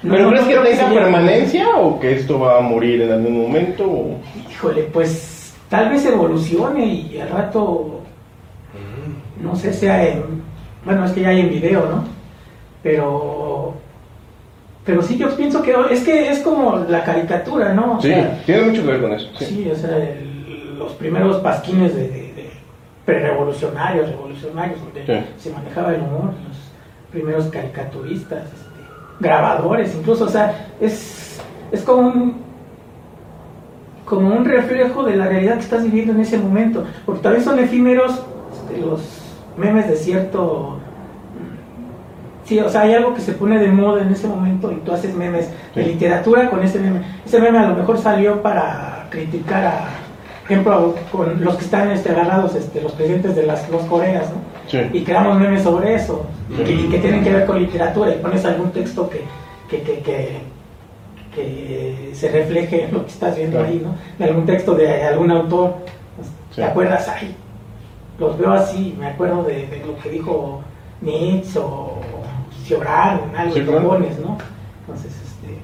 no- 0.02 0.12
¿Pero 0.14 0.24
no 0.24 0.30
crees 0.30 0.44
que 0.46 0.70
tenga 0.70 0.88
permanencia 0.94 1.68
o 1.78 1.98
que 1.98 2.14
esto 2.14 2.38
va 2.38 2.58
a 2.58 2.60
morir 2.60 3.02
en 3.02 3.10
algún 3.12 3.42
momento? 3.42 3.84
o- 3.84 4.20
Híjole, 4.50 4.82
pues 4.84 5.54
tal 5.68 5.90
vez 5.90 6.06
evolucione 6.06 6.86
y 6.86 7.18
al 7.20 7.30
rato, 7.30 8.00
no 9.42 9.56
sé, 9.56 9.72
sea 9.72 10.06
en. 10.06 10.22
Bueno, 10.84 11.04
es 11.04 11.10
que 11.12 11.22
ya 11.22 11.30
hay 11.30 11.40
en 11.40 11.50
video, 11.50 11.80
¿no? 11.86 12.04
Pero. 12.82 13.74
Pero 14.84 15.02
sí, 15.02 15.16
yo 15.18 15.28
pienso 15.36 15.60
que 15.62 15.74
es 15.90 16.04
que 16.04 16.28
es 16.30 16.38
como 16.38 16.76
la 16.88 17.02
caricatura, 17.02 17.74
¿no? 17.74 17.98
O 17.98 18.00
Sí, 18.00 18.08
sea, 18.08 18.40
tiene 18.46 18.62
mucho 18.62 18.82
que 18.82 18.88
ver 18.92 19.00
con 19.02 19.12
eso. 19.12 19.28
Sí. 19.40 19.44
Sí, 19.46 19.68
o 19.72 19.74
sea, 19.74 19.96
el- 19.96 20.76
los 20.78 20.92
primeros 20.92 21.38
pasquines 21.42 21.96
de 21.96 22.25
prerevolucionarios, 23.06 24.10
revolucionarios, 24.10 24.80
donde 24.80 25.06
Sí. 25.06 25.26
se 25.38 25.50
manejaba 25.54 25.94
el 25.94 26.02
humor, 26.02 26.32
los 26.46 26.58
primeros 27.10 27.46
caricaturistas, 27.46 28.44
este, 28.44 28.80
grabadores, 29.20 29.94
incluso, 29.94 30.24
o 30.24 30.28
sea, 30.28 30.68
es, 30.80 31.40
es 31.72 31.82
como 31.82 32.08
un 32.08 32.46
como 34.04 34.28
un 34.36 34.44
reflejo 34.44 35.02
de 35.02 35.16
la 35.16 35.26
realidad 35.26 35.54
que 35.54 35.62
estás 35.62 35.82
viviendo 35.82 36.12
en 36.12 36.20
ese 36.20 36.38
momento, 36.38 36.84
porque 37.04 37.22
también 37.22 37.42
son 37.42 37.58
efímeros 37.58 38.22
este, 38.52 38.80
los 38.80 39.00
memes 39.56 39.88
de 39.88 39.96
cierto 39.96 40.78
Sí, 42.44 42.60
o 42.60 42.68
sea, 42.68 42.82
hay 42.82 42.94
algo 42.94 43.12
que 43.12 43.20
se 43.20 43.32
pone 43.32 43.58
de 43.58 43.66
moda 43.66 44.02
en 44.02 44.12
ese 44.12 44.28
momento 44.28 44.70
y 44.70 44.76
tú 44.76 44.92
haces 44.92 45.12
memes 45.16 45.50
de 45.74 45.82
literatura 45.84 46.48
con 46.48 46.62
ese 46.62 46.78
meme. 46.78 47.00
Ese 47.26 47.40
meme 47.40 47.58
a 47.58 47.68
lo 47.68 47.74
mejor 47.74 47.98
salió 47.98 48.40
para 48.40 49.08
criticar 49.10 49.64
a, 49.64 49.88
ejemplo, 50.46 50.94
con 51.12 51.44
los 51.44 51.56
que 51.56 51.64
están 51.64 51.90
este, 51.90 52.10
agarrados, 52.10 52.54
este, 52.54 52.80
los 52.80 52.92
presidentes 52.92 53.34
de 53.36 53.44
las 53.46 53.70
dos 53.70 53.82
Coreas, 53.84 54.30
¿no? 54.30 54.36
Sí. 54.70 54.78
Y 54.92 55.02
creamos 55.04 55.38
memes 55.38 55.62
sobre 55.62 55.94
eso, 55.94 56.24
y 56.50 56.54
que, 56.56 56.66
Sí. 56.66 56.88
que 56.90 56.98
tienen 56.98 57.22
que 57.24 57.30
ver 57.32 57.46
con 57.46 57.58
literatura, 57.58 58.14
y 58.14 58.18
pones 58.18 58.44
algún 58.44 58.70
texto 58.70 59.08
que, 59.10 59.22
que, 59.68 59.82
que, 59.82 59.98
que, 60.00 60.38
que 61.34 62.10
se 62.14 62.30
refleje 62.30 62.84
en 62.84 62.94
lo 62.94 63.02
que 63.04 63.10
estás 63.12 63.36
viendo 63.36 63.58
Claro. 63.58 63.72
ahí, 63.72 63.80
¿no? 63.84 63.94
De 64.18 64.24
algún 64.24 64.46
texto 64.46 64.74
de 64.74 65.02
algún 65.04 65.30
autor, 65.30 65.74
Sí. 66.50 66.56
¿te 66.56 66.64
acuerdas? 66.64 67.08
Ay, 67.08 67.34
los 68.18 68.38
veo 68.38 68.52
así, 68.52 68.94
me 68.98 69.08
acuerdo 69.08 69.42
de, 69.44 69.66
de 69.66 69.82
lo 69.86 69.98
que 69.98 70.08
dijo 70.10 70.62
Nietzsche 71.02 71.58
o 71.58 71.98
llorar 72.66 73.20
en 73.30 73.36
algo 73.36 73.54
claro. 73.54 73.88
pones, 73.88 74.18
¿no? 74.18 74.38
Entonces, 74.80 75.12
este. 75.22 75.58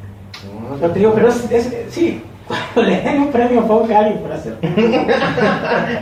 Pero 0.78 0.92
te 0.92 0.98
digo, 0.98 1.12
pero 1.14 1.28
es, 1.28 1.50
es- 1.50 1.72
sí, 1.88 2.22
cuando 2.74 2.90
le 2.90 3.00
den 3.00 3.22
un 3.22 3.32
premio 3.32 3.66
ponga 3.66 3.96
a 3.96 3.98
alguien 4.00 4.18
por 4.22 4.32
hacer. 4.32 4.54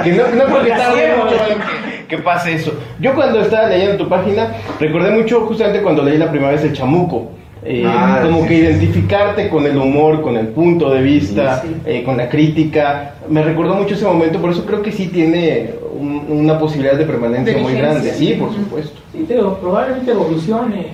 Que 0.04 0.12
no, 0.12 0.22
no 0.34 0.44
creo 0.46 0.62
que 0.62 0.70
tarde 0.70 1.02
Gracias. 1.06 1.16
mucho 1.24 1.34
en 1.52 1.58
que, 1.60 2.06
que 2.16 2.18
pase 2.22 2.54
eso. 2.54 2.72
Yo 3.00 3.14
cuando 3.14 3.40
estaba 3.40 3.68
leyendo 3.68 3.96
tu 4.04 4.08
página, 4.08 4.52
recordé 4.78 5.10
mucho 5.10 5.40
justamente 5.46 5.82
cuando 5.82 6.02
leí 6.02 6.18
la 6.18 6.30
primera 6.30 6.52
vez 6.52 6.62
el 6.64 6.72
chamuco. 6.72 7.30
Eh, 7.62 7.84
Ah, 7.86 8.20
como 8.22 8.42
sí, 8.42 8.48
que 8.48 8.54
sí. 8.56 8.60
identificarte 8.62 9.50
con 9.50 9.66
el 9.66 9.76
humor, 9.76 10.22
con 10.22 10.36
el 10.38 10.48
punto 10.48 10.88
de 10.90 11.02
vista, 11.02 11.60
Sí. 11.60 11.76
eh, 11.84 12.02
con 12.04 12.16
la 12.16 12.28
crítica. 12.30 13.16
Me 13.28 13.42
recordó 13.42 13.74
mucho 13.74 13.94
ese 13.94 14.06
momento, 14.06 14.40
por 14.40 14.50
eso 14.50 14.64
creo 14.64 14.80
que 14.80 14.90
sí 14.92 15.08
tiene 15.08 15.74
un- 15.98 16.24
una 16.30 16.58
posibilidad 16.58 16.96
de 16.96 17.04
permanencia 17.04 17.54
De 17.54 17.60
muy 17.62 17.74
grande. 17.74 18.12
Sí, 18.14 18.32
por 18.38 18.54
supuesto. 18.54 18.98
Sí, 19.12 19.24
te 19.28 19.34
digo, 19.34 19.58
probablemente 19.58 20.10
evolucione, 20.10 20.86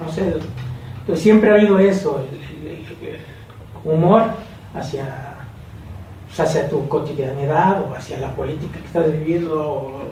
no 0.00 0.08
sé, 0.12 0.34
pero 1.04 1.18
siempre 1.18 1.50
ha 1.50 1.54
habido 1.54 1.80
eso, 1.80 2.20
el, 2.30 2.68
el- 2.68 2.74
el- 3.08 3.14
el 3.16 3.92
humor 3.92 4.22
hacia, 4.78 5.04
pues, 6.26 6.40
hacia 6.40 6.68
tu 6.68 6.86
cotidianidad 6.88 7.82
o 7.82 7.94
hacia 7.94 8.18
la 8.18 8.30
política 8.34 8.78
que 8.80 8.86
estás 8.86 9.12
viviendo, 9.12 9.62
o 9.62 10.02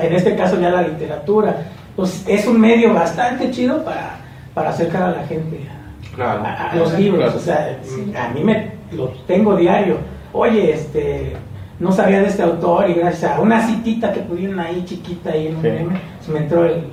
en 0.00 0.12
este 0.14 0.36
caso 0.36 0.60
ya 0.60 0.70
la 0.70 0.82
literatura. 0.82 1.56
Pues 1.96 2.24
es 2.26 2.46
un 2.46 2.60
medio 2.60 2.92
bastante 2.92 3.50
chido 3.50 3.84
para, 3.84 4.16
para 4.52 4.70
acercar 4.70 5.02
a 5.04 5.10
la 5.12 5.26
gente 5.26 5.60
a- 5.70 6.14
Claro. 6.16 6.42
a, 6.44 6.70
a 6.70 6.74
los 6.76 6.92
libros. 6.98 7.22
Claro. 7.24 7.38
O 7.38 7.40
sea, 7.40 8.24
a 8.24 8.28
mí 8.32 8.42
me 8.44 8.72
lo 8.92 9.08
tengo 9.26 9.56
diario. 9.56 9.98
Oye, 10.32 10.72
este, 10.72 11.36
no 11.80 11.92
sabía 11.92 12.20
de 12.20 12.28
este 12.28 12.42
autor 12.42 12.88
y 12.90 12.94
gracias 12.94 13.32
a 13.32 13.40
una 13.40 13.64
citita 13.66 14.12
que 14.12 14.20
pusieron 14.20 14.58
ahí 14.60 14.84
chiquita 14.84 15.30
ahí 15.30 15.48
en 15.48 15.56
un 15.56 15.62
Sí. 15.62 15.68
meme, 15.68 16.00
se 16.20 16.32
me 16.32 16.38
entró 16.40 16.64
el- 16.64 16.84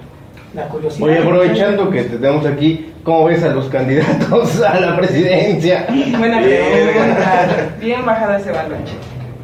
la 0.54 0.68
curiosidad. 0.68 1.08
Oye, 1.08 1.20
aprovechando 1.20 1.90
que 1.90 2.04
te 2.04 2.18
tenemos 2.18 2.46
aquí, 2.46 2.94
¿cómo 3.04 3.26
ves 3.26 3.44
a 3.44 3.50
los 3.54 3.66
candidatos 3.70 4.62
a 4.68 4.80
la 4.80 4.98
presidencia? 4.98 5.86
Buena 6.18 6.40
Bien. 6.42 6.62
pregunta. 6.74 7.70
Bien 7.80 8.06
bajada 8.06 8.38
ese 8.38 8.52
balón. 8.52 8.80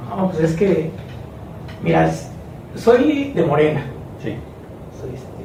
No, 0.09 0.29
pues 0.31 0.43
es 0.51 0.55
que, 0.55 0.89
mira, 1.83 2.11
soy 2.75 3.31
de 3.33 3.43
Morena. 3.43 3.81
Sí. 4.21 4.35
Soy 4.99 5.11
este, 5.13 5.43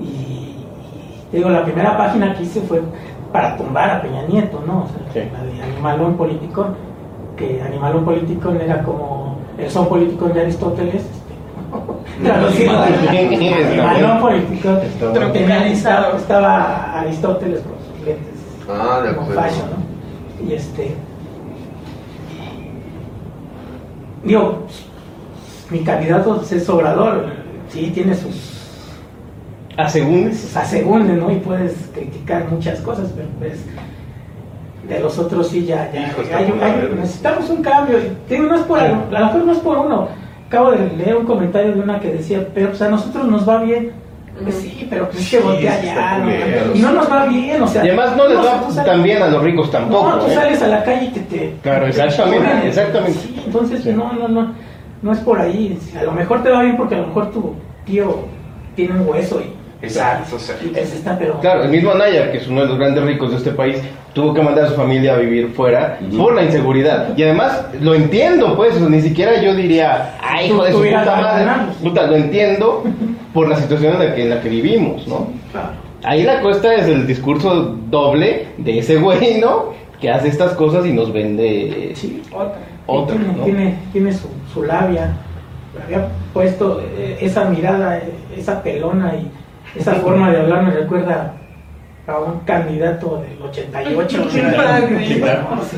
y, 0.00 0.04
y 0.04 1.24
te 1.30 1.36
digo, 1.38 1.50
la 1.50 1.64
primera 1.64 1.96
página 1.96 2.34
que 2.34 2.44
hice 2.44 2.60
fue 2.62 2.80
para 3.32 3.56
tumbar 3.56 3.90
a 3.90 4.02
Peña 4.02 4.22
Nieto, 4.28 4.62
¿no? 4.66 4.84
O 4.84 4.86
sea, 5.12 5.22
Sí. 5.22 5.28
la 5.32 5.44
de 5.44 5.72
Animalón 5.72 6.16
Politicón, 6.16 6.74
que 7.36 7.60
Animalón 7.62 8.04
Politicón 8.04 8.60
era 8.60 8.82
como 8.82 9.38
el 9.58 9.70
son 9.70 9.88
político 9.88 10.26
de 10.28 10.40
Aristóteles. 10.42 11.02
Traducido 12.22 12.72
a- 12.78 12.86
Animalón 12.86 14.20
Politicón. 14.20 14.78
Está 14.82 15.10
bueno. 15.10 15.20
Tropicalizado. 15.20 16.16
Estaba 16.16 17.00
Aristóteles 17.00 17.60
con 17.60 17.72
sus 17.96 18.06
lentes 18.06 18.34
Ah, 18.68 19.00
de 19.02 19.10
acuerdo. 19.10 19.34
fashion, 19.40 19.66
¿no? 19.70 20.46
Y 20.48 20.52
este. 20.54 20.94
Digo, 24.24 24.66
mi 25.70 25.80
candidato 25.80 26.42
es 26.48 26.68
Obrador, 26.68 27.26
sí, 27.68 27.90
tiene 27.92 28.14
sus, 28.14 28.70
¿Asegún? 29.76 30.32
sus 30.32 30.56
asegúnes, 30.56 31.18
¿no? 31.18 31.30
Y 31.32 31.36
puedes 31.36 31.74
criticar 31.92 32.48
muchas 32.48 32.78
cosas, 32.80 33.10
pero 33.16 33.28
pues 33.40 33.64
de 34.88 35.00
los 35.00 35.18
otros 35.18 35.48
sí 35.48 35.64
ya, 35.64 35.90
ya 35.92 36.02
Hijo, 36.08 36.20
hay- 36.36 36.44
hay- 36.44 36.94
necesitamos 36.94 37.50
un 37.50 37.62
cambio. 37.62 37.98
No 38.30 38.54
es 38.54 38.60
por, 38.62 38.78
a 38.78 38.88
lo 38.88 38.96
mejor 39.26 39.44
no 39.44 39.52
es 39.52 39.58
por 39.58 39.78
uno. 39.78 40.08
Acabo 40.52 40.72
de 40.72 40.86
leer 40.98 41.16
un 41.16 41.24
comentario 41.24 41.72
de 41.72 41.80
una 41.80 41.98
que 41.98 42.12
decía, 42.12 42.46
pero 42.52 42.68
pues 42.68 42.82
a 42.82 42.90
nosotros 42.90 43.26
nos 43.26 43.48
va 43.48 43.62
bien. 43.62 43.90
Pues 44.42 44.56
sí, 44.56 44.86
pero 44.90 45.08
pues 45.08 45.20
es 45.22 45.30
que 45.30 45.38
Sí, 45.38 45.42
voltea 45.42 45.80
sí, 45.80 45.88
allá, 45.88 46.70
Y 46.74 46.78
no 46.80 46.92
nos 46.92 47.10
va 47.10 47.24
bien, 47.24 47.62
o 47.62 47.66
sea. 47.66 47.82
Y 47.82 47.88
además 47.88 48.14
no 48.18 48.28
les 48.28 48.36
va 48.36 48.84
tan 48.84 49.02
bien 49.02 49.22
a 49.22 49.28
los 49.28 49.42
ricos 49.42 49.70
tampoco. 49.70 50.10
no, 50.10 50.18
tú 50.18 50.30
¿eh? 50.30 50.34
sales 50.34 50.60
a 50.60 50.66
la 50.68 50.84
calle 50.84 51.06
y 51.06 51.08
te... 51.08 51.20
te 51.20 51.54
Claro, 51.62 51.84
te 51.84 51.90
exactamente, 51.90 52.68
exactamente. 52.68 53.18
Sí, 53.18 53.42
entonces, 53.46 53.82
Sí. 53.82 53.92
no, 53.94 54.12
no, 54.12 54.28
no, 54.28 54.52
no 55.00 55.12
es 55.12 55.18
por 55.20 55.40
ahí. 55.40 55.78
A 55.98 56.02
lo 56.02 56.12
mejor 56.12 56.42
te 56.42 56.50
va 56.50 56.62
bien 56.62 56.76
porque 56.76 56.96
a 56.96 56.98
lo 56.98 57.06
mejor 57.06 57.30
tu 57.30 57.54
tío 57.86 58.26
tiene 58.76 58.92
un 59.00 59.08
hueso 59.08 59.40
y... 59.40 59.54
Exacto, 59.82 60.36
o 60.36 60.38
sea. 60.38 60.56
Está, 60.76 61.18
pero... 61.18 61.40
Claro, 61.40 61.64
el 61.64 61.70
mismo 61.70 61.92
Anaya, 61.92 62.30
que 62.30 62.36
es 62.38 62.46
uno 62.46 62.60
de 62.60 62.66
los 62.66 62.78
grandes 62.78 63.02
ricos 63.04 63.30
de 63.30 63.38
este 63.38 63.52
país, 63.52 63.78
tuvo 64.12 64.34
que 64.34 64.42
mandar 64.42 64.64
a 64.64 64.68
su 64.68 64.74
familia 64.74 65.14
a 65.14 65.16
vivir 65.18 65.48
fuera 65.54 65.98
Ujú. 66.08 66.18
por 66.18 66.34
la 66.34 66.42
inseguridad. 66.44 67.16
Y 67.16 67.22
además, 67.22 67.64
lo 67.80 67.94
entiendo, 67.94 68.54
pues, 68.56 68.78
ni 68.80 69.00
siquiera 69.00 69.40
yo 69.40 69.54
diría, 69.54 70.14
ay, 70.22 70.46
hijo 70.48 70.64
de 70.64 70.72
su 70.72 70.78
puta 70.82 71.16
madre. 71.20 71.46
Puta, 71.82 72.06
lo 72.06 72.16
entiendo 72.16 72.84
por 73.32 73.48
la 73.48 73.56
situación 73.56 73.94
en 73.94 73.98
la 74.08 74.14
que, 74.14 74.22
en 74.24 74.30
la 74.30 74.40
que 74.40 74.48
vivimos, 74.48 75.06
¿no? 75.08 75.28
Claro. 75.50 75.68
Ahí 76.04 76.24
la 76.24 76.40
cuesta 76.40 76.74
es 76.74 76.86
el 76.88 77.06
discurso 77.06 77.76
doble 77.88 78.48
de 78.58 78.78
ese 78.78 78.96
güey, 78.96 79.38
¿no? 79.40 79.72
Que 80.00 80.10
hace 80.10 80.28
estas 80.28 80.52
cosas 80.54 80.84
y 80.84 80.92
nos 80.92 81.12
vende 81.12 81.92
Sí. 81.94 82.20
Otra. 82.32 82.58
otra, 82.86 83.16
tiene, 83.16 83.32
¿no? 83.36 83.44
tiene, 83.44 83.74
tiene 83.92 84.12
su, 84.12 84.26
su 84.52 84.64
labia. 84.64 85.12
Había 85.84 86.08
puesto 86.34 86.82
eh, 86.98 87.16
esa 87.20 87.44
mirada, 87.44 87.98
eh, 87.98 88.12
esa 88.36 88.62
pelona 88.62 89.14
y 89.14 89.78
esa 89.78 89.94
forma 89.94 90.30
de 90.30 90.40
hablar 90.40 90.64
me 90.64 90.70
recuerda 90.72 91.34
a 92.06 92.18
un 92.18 92.40
candidato 92.40 93.22
del 93.22 93.40
88. 93.42 94.26
Sí, 94.30 94.40
¿no? 94.42 95.62
Sí, 95.64 95.76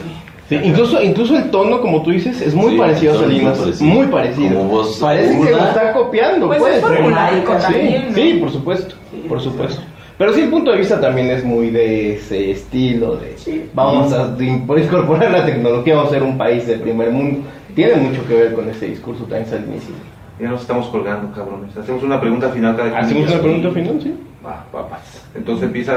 sí. 0.49 0.61
Incluso, 0.63 1.03
incluso 1.03 1.37
el 1.37 1.51
tono, 1.51 1.81
como 1.81 2.03
tú 2.03 2.11
dices, 2.11 2.41
es 2.41 2.55
muy 2.55 2.73
Sí, 2.73 2.79
parecido 2.79 3.15
a 3.15 3.19
Salinas. 3.21 3.59
parecidos. 3.59 3.95
Muy 3.95 4.07
parecido. 4.07 4.83
Parece 5.01 5.39
que 5.41 5.51
lo 5.51 5.59
está 5.59 5.93
copiando, 5.93 6.47
Pues 6.47 6.59
pues. 6.61 6.75
es 6.77 6.81
formulaico 6.83 7.55
Sí, 7.59 7.63
también, 7.63 8.07
¿no? 8.09 8.15
Sí, 8.15 8.33
por 8.41 8.51
supuesto, 8.51 8.95
por 9.29 9.41
supuesto. 9.41 9.83
Pero 10.17 10.33
sí, 10.33 10.43
el 10.43 10.51
punto 10.51 10.71
de 10.71 10.79
vista 10.79 11.01
también 11.01 11.29
es 11.31 11.45
muy 11.45 11.71
de 11.71 12.15
ese 12.15 12.53
estilo 12.53 13.17
de 13.17 13.37
Sí. 13.37 13.69
vamos 13.75 14.13
a 14.13 14.29
de 14.29 14.45
incorporar 14.47 15.31
la 15.33 15.45
tecnología, 15.45 15.97
vamos 15.97 16.11
a 16.11 16.15
ser 16.15 16.23
un 16.23 16.39
país 16.39 16.67
del 16.67 16.81
primer 16.81 17.11
mundo. 17.11 17.41
Tiene 17.75 17.97
mucho 17.97 18.25
que 18.29 18.35
ver 18.35 18.55
con 18.55 18.69
ese 18.71 18.87
discurso 18.87 19.25
tan 19.25 19.45
salinicista. 19.45 19.99
Ya 20.41 20.49
nos 20.51 20.61
estamos 20.61 20.87
colgando, 20.89 21.33
cabrones. 21.33 21.77
Hacemos 21.77 22.03
una 22.05 22.21
pregunta 22.21 22.49
final 22.51 22.77
cada 22.77 22.91
quien. 22.91 23.05
¿Hacemos 23.05 23.33
una 23.33 23.41
pregunta 23.43 23.71
final, 23.71 24.01
sí? 24.03 24.15
Va, 24.47 24.65
papas. 24.71 25.01
Entonces 25.35 25.65
empieza 25.67 25.95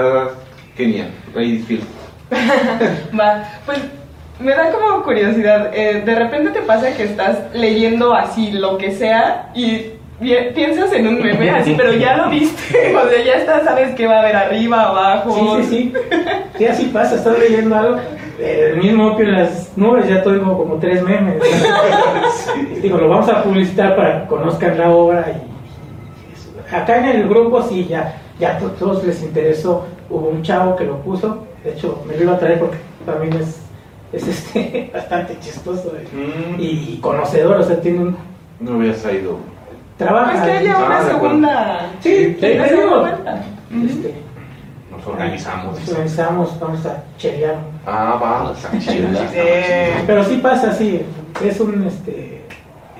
Kenia, 0.75 1.07
Field. 1.33 1.83
Va, 3.19 3.43
pues 3.65 3.79
me 4.39 4.51
da 4.53 4.71
como 4.71 5.03
curiosidad. 5.03 5.71
eh, 5.73 6.01
de 6.05 6.15
repente 6.15 6.51
te 6.51 6.61
pasa 6.61 6.93
que 6.95 7.03
estás 7.03 7.37
leyendo 7.53 8.13
así 8.13 8.51
lo 8.51 8.77
que 8.77 8.91
sea 8.91 9.49
y 9.55 9.91
pi- 10.19 10.51
piensas 10.53 10.91
en 10.93 11.07
un 11.07 11.21
meme 11.21 11.49
así, 11.49 11.73
pero 11.75 11.93
ya 11.93 12.15
lo 12.17 12.29
viste. 12.29 12.95
O 12.95 13.09
sea, 13.09 13.23
ya 13.23 13.33
está, 13.33 13.63
sabes 13.63 13.95
qué 13.95 14.07
va 14.07 14.17
a 14.17 14.19
haber 14.21 14.35
arriba, 14.35 14.83
abajo. 14.83 15.57
Sí, 15.61 15.63
sí, 15.63 15.69
sí. 15.69 15.93
Sí, 16.57 16.65
así 16.65 16.85
pasa. 16.85 17.15
Estás 17.15 17.37
leyendo 17.39 17.75
algo. 17.75 17.97
El 18.39 18.77
mismo 18.77 19.07
opio 19.13 19.25
en 19.25 19.31
las 19.33 19.75
nubes, 19.75 20.07
ya 20.07 20.21
tengo 20.21 20.55
como 20.57 20.75
tres 20.75 21.01
memes. 21.01 21.41
Digo, 22.81 22.97
lo 22.99 23.09
vamos 23.09 23.27
a 23.29 23.41
publicitar 23.43 23.95
para 23.95 24.21
que 24.21 24.27
conozcan 24.27 24.77
la 24.77 24.89
obra. 24.91 25.25
Y 26.71 26.75
acá 26.75 26.97
en 26.97 27.05
el 27.05 27.27
grupo, 27.27 27.63
sí, 27.63 27.87
ya, 27.89 28.15
ya 28.39 28.57
a 28.57 28.59
todos 28.59 29.03
les 29.03 29.21
interesó. 29.23 29.85
Hubo 30.09 30.29
un 30.29 30.41
chavo 30.43 30.75
que 30.75 30.85
lo 30.85 30.97
puso. 31.01 31.45
De 31.63 31.71
hecho, 31.71 32.03
me 32.07 32.15
lo 32.15 32.23
iba 32.23 32.33
a 32.33 32.39
traer 32.39 32.59
porque 32.59 32.77
también 33.05 33.33
es, 33.33 33.59
es 34.13 34.27
este, 34.27 34.89
bastante 34.93 35.37
chistoso 35.39 35.91
eh, 35.97 36.07
Mm, 36.13 36.55
y 36.59 36.97
conocedor. 37.01 37.57
O 37.59 37.63
sea, 37.63 37.79
tiene 37.81 37.99
un. 37.99 38.17
no 38.59 38.75
había 38.75 38.93
sabido. 38.93 39.37
Trabaja. 39.97 40.33
Es 40.35 40.41
que 40.41 40.51
haya 40.51 40.73
Ah, 40.77 40.85
una 40.85 40.99
acuerdo. 40.99 41.19
segunda. 41.19 41.91
Sí, 42.01 42.37
sí, 42.39 42.51
una 42.55 42.63
sí, 42.63 42.69
segunda 42.69 43.43
sí. 43.69 43.87
Este, 43.89 44.13
Nos 44.91 45.07
organizamos. 45.07 45.79
nos 45.79 45.89
organizamos, 45.89 46.59
vamos 46.59 46.85
a 46.85 47.03
chelear. 47.17 47.55
Ah, 47.85 48.19
va. 48.21 48.79
Chela. 48.79 49.19
Pero 50.05 50.23
sí 50.23 50.37
pasa 50.37 50.69
así, 50.71 51.01
es 51.43 51.59
un, 51.59 51.83
este, 51.87 52.41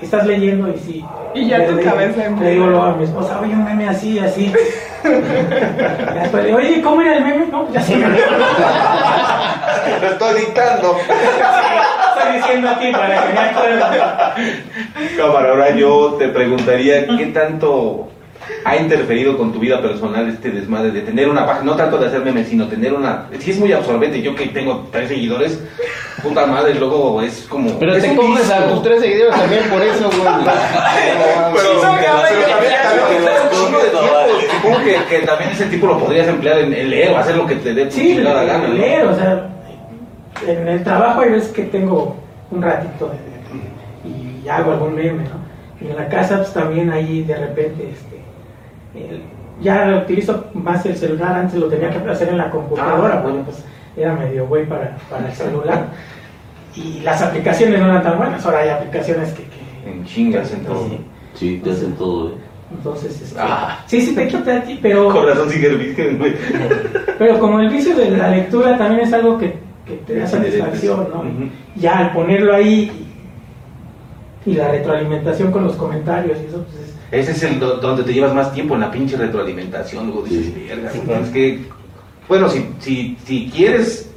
estás 0.02 0.26
leyendo 0.26 0.68
y 0.68 0.78
sí. 0.78 1.04
Y 1.34 1.48
ya 1.48 1.66
tu 1.66 1.74
le- 1.74 1.82
cabeza 1.82 2.26
en 2.26 2.38
Le 2.40 2.50
digo 2.50 2.66
luego 2.66 2.82
a 2.84 2.94
mi 2.96 3.04
esposa, 3.04 3.40
oye, 3.40 3.52
un 3.54 3.64
meme 3.64 3.88
así, 3.88 4.18
así. 4.18 4.52
Después 5.02 6.54
oye, 6.54 6.82
¿cómo 6.82 7.02
era 7.02 7.16
el 7.16 7.24
meme? 7.24 7.46
No, 7.50 7.72
ya 7.72 7.80
se 7.80 7.96
me. 7.96 8.06
Lo 10.00 10.08
estoy 10.08 10.40
dictando. 10.40 10.96
Estoy 10.98 12.36
diciendo 12.36 12.68
a 12.68 12.78
ti 12.78 12.92
para 12.92 13.26
que 13.26 13.32
me 13.32 13.40
acuerde. 13.40 13.80
Cámara, 15.16 15.50
ahora 15.50 15.70
yo 15.70 16.16
te 16.18 16.28
preguntaría 16.28 17.06
qué 17.06 17.26
tanto 17.26 18.08
ha 18.64 18.76
interferido 18.76 19.36
con 19.36 19.52
tu 19.52 19.58
vida 19.58 19.80
personal 19.82 20.28
este 20.28 20.50
desmadre 20.50 20.90
de 20.90 21.00
tener 21.02 21.28
una 21.28 21.44
página, 21.46 21.64
no 21.64 21.76
tanto 21.76 21.98
de 21.98 22.06
hacer 22.06 22.20
memes, 22.24 22.48
sino 22.48 22.66
tener 22.68 22.92
una... 22.92 23.26
Es 23.32 23.44
que 23.44 23.50
es 23.50 23.58
muy 23.58 23.72
absorbente, 23.72 24.20
yo 24.22 24.34
que 24.34 24.46
tengo 24.46 24.86
tres 24.92 25.08
seguidores, 25.08 25.60
puta 26.22 26.46
madre, 26.46 26.74
luego 26.74 27.20
es 27.22 27.46
como... 27.48 27.78
Pero 27.78 27.94
es 27.94 28.02
te 28.02 28.14
comes 28.16 28.50
a 28.50 28.66
tus 28.68 28.82
tres 28.82 29.00
seguidores 29.00 29.34
también 29.38 29.64
por 29.64 29.82
eso, 29.82 30.08
güey. 30.10 30.22
Pero, 31.54 31.68
Sí. 33.48 34.48
Supongo 34.56 34.78
que, 34.84 34.96
que 35.08 35.26
también 35.26 35.50
ese 35.50 35.66
tiempo 35.66 35.86
lo 35.86 35.98
podrías 35.98 36.28
emplear 36.28 36.58
en, 36.58 36.72
en 36.72 36.90
leer 36.90 37.12
o 37.12 37.18
hacer 37.18 37.36
lo 37.36 37.46
que 37.46 37.56
te 37.56 37.74
dé 37.74 37.86
tu 37.86 37.92
Sí, 37.92 38.16
chingada 38.16 38.44
gana. 38.44 38.68
¿no? 38.68 38.74
leer, 38.74 39.06
o 39.06 39.14
sea, 39.14 39.48
en 40.46 40.68
el 40.68 40.82
trabajo 40.84 41.20
hay 41.20 41.30
veces 41.30 41.50
que 41.52 41.62
tengo 41.64 42.16
un 42.50 42.62
ratito 42.62 43.08
de- 43.10 44.08
y 44.08 44.48
hago 44.48 44.72
algún 44.72 44.94
meme, 44.94 45.24
¿no? 45.24 45.38
Y 45.80 45.90
en 45.90 45.96
la 45.96 46.08
casa, 46.08 46.38
pues 46.38 46.52
también 46.52 46.90
ahí 46.90 47.22
de 47.22 47.36
repente, 47.36 47.90
este, 47.92 48.20
ya 49.60 50.02
utilizo 50.04 50.44
más 50.54 50.84
el 50.86 50.96
celular, 50.96 51.34
antes 51.36 51.58
lo 51.58 51.66
tenía 51.68 51.90
que 51.90 52.08
hacer 52.10 52.28
en 52.28 52.38
la 52.38 52.50
computadora, 52.50 53.18
Ah, 53.18 53.22
bueno, 53.22 53.42
pues 53.44 53.64
era 53.96 54.14
medio 54.14 54.46
güey 54.46 54.66
para, 54.66 54.96
para 55.10 55.26
el 55.28 55.32
celular. 55.32 55.86
Y 56.76 57.00
las 57.00 57.20
aplicaciones 57.22 57.80
no 57.80 57.86
eran 57.86 58.02
tan 58.02 58.18
buenas, 58.18 58.44
ahora 58.46 58.60
hay 58.60 58.68
aplicaciones 58.68 59.32
que... 59.32 59.42
que 59.44 59.90
En 59.90 60.04
chingas, 60.04 60.52
en 60.52 60.64
todo. 60.64 60.88
Sí. 60.88 60.98
Sí, 61.34 61.60
te 61.62 61.70
hacen 61.70 61.92
todo, 61.94 62.30
¿eh? 62.30 62.34
Entonces, 62.70 63.20
este, 63.22 63.38
Ah. 63.40 63.78
sí, 63.86 64.00
sí 64.02 64.14
te 64.14 64.28
quita 64.28 64.56
a 64.58 64.62
ti, 64.62 64.78
pero, 64.82 65.08
Corazón 65.10 65.48
sigue 65.48 65.68
el 65.68 65.78
virgen, 65.78 66.18
güey. 66.18 66.34
pero 67.18 67.38
como 67.38 67.60
el 67.60 67.70
vicio 67.70 67.94
de 67.96 68.10
la 68.10 68.30
lectura 68.30 68.76
también 68.76 69.02
es 69.06 69.12
algo 69.12 69.38
que, 69.38 69.54
que 69.86 69.94
te 70.06 70.18
da 70.18 70.26
satisfacción. 70.26 71.08
Ya 71.76 71.98
al 71.98 72.12
ponerlo 72.12 72.54
ahí 72.54 73.08
y, 74.44 74.50
y 74.50 74.54
la 74.54 74.68
retroalimentación 74.70 75.50
con 75.50 75.64
los 75.64 75.76
comentarios 75.76 76.38
y 76.42 76.46
eso, 76.46 76.64
pues 76.64 76.87
es, 76.87 76.87
Ese 77.10 77.32
es 77.32 77.42
el 77.42 77.58
do- 77.58 77.76
donde 77.76 78.02
te 78.02 78.12
llevas 78.12 78.34
más 78.34 78.52
tiempo 78.52 78.74
en 78.74 78.80
la 78.80 78.90
pinche 78.90 79.16
retroalimentación. 79.16 80.06
Luego 80.06 80.22
dices, 80.22 80.46
Sí. 80.54 80.66
verga, 80.68 80.90
güey, 80.94 81.06
tienes 81.06 81.30
que. 81.30 81.60
Bueno, 82.28 82.48
si, 82.50 82.68
si, 82.80 83.16
si 83.24 83.50
quieres 83.54 84.10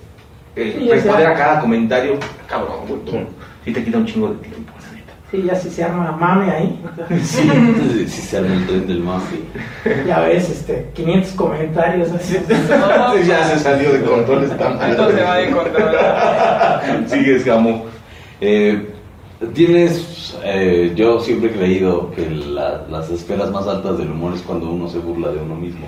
eh, 0.56 0.76
Sí, 0.78 0.90
responder 0.90 1.22
sea- 1.28 1.32
a 1.32 1.36
cada 1.36 1.60
comentario, 1.62 2.16
cabrón, 2.48 2.80
güey. 2.88 3.00
tú- 3.06 3.12
Sí. 3.12 3.26
Sí 3.64 3.72
te 3.74 3.84
quita 3.84 3.98
un 4.00 4.06
chingo 4.08 4.28
de 4.30 4.36
tiempo, 4.40 4.74
la 4.82 4.98
neta. 4.98 5.14
sí, 5.32 5.44
ya 5.46 5.56
si 5.56 5.70
se 5.70 5.84
arma 5.84 6.12
mame 6.14 6.52
ahí, 6.52 6.80
Sí, 7.24 8.06
si 8.10 8.22
se 8.22 8.38
arma 8.40 8.56
el 8.56 8.66
tren 8.68 8.88
del 8.88 9.00
mafia. 9.00 9.38
ya 10.06 10.20
ves, 10.22 10.50
este, 10.50 10.90
500 10.94 11.32
comentarios 11.34 12.12
así. 12.20 12.38
ya 13.28 13.44
se 13.48 13.60
salió 13.60 13.94
de 13.94 14.02
control 14.02 14.44
esta 14.44 14.70
madre. 14.72 14.92
Esto 14.92 15.12
se 15.12 15.24
va 15.24 15.38
de 15.38 15.52
control. 15.52 15.96
Sigues, 17.08 17.46
Gamo. 17.46 17.86
Eh, 18.42 18.88
Tienes, 19.56 20.38
eh, 20.44 20.94
yo 20.96 21.20
siempre 21.20 21.50
he 21.50 21.54
creído 21.54 22.12
que 22.12 22.30
la- 22.30 22.84
las 22.90 23.10
esferas 23.10 23.50
más 23.50 23.68
altas 23.68 23.98
del 23.98 24.12
humor 24.12 24.34
es 24.36 24.42
cuando 24.44 24.70
uno 24.70 24.88
se 24.88 25.00
burla 25.00 25.30
de 25.32 25.40
uno 25.40 25.56
mismo. 25.56 25.88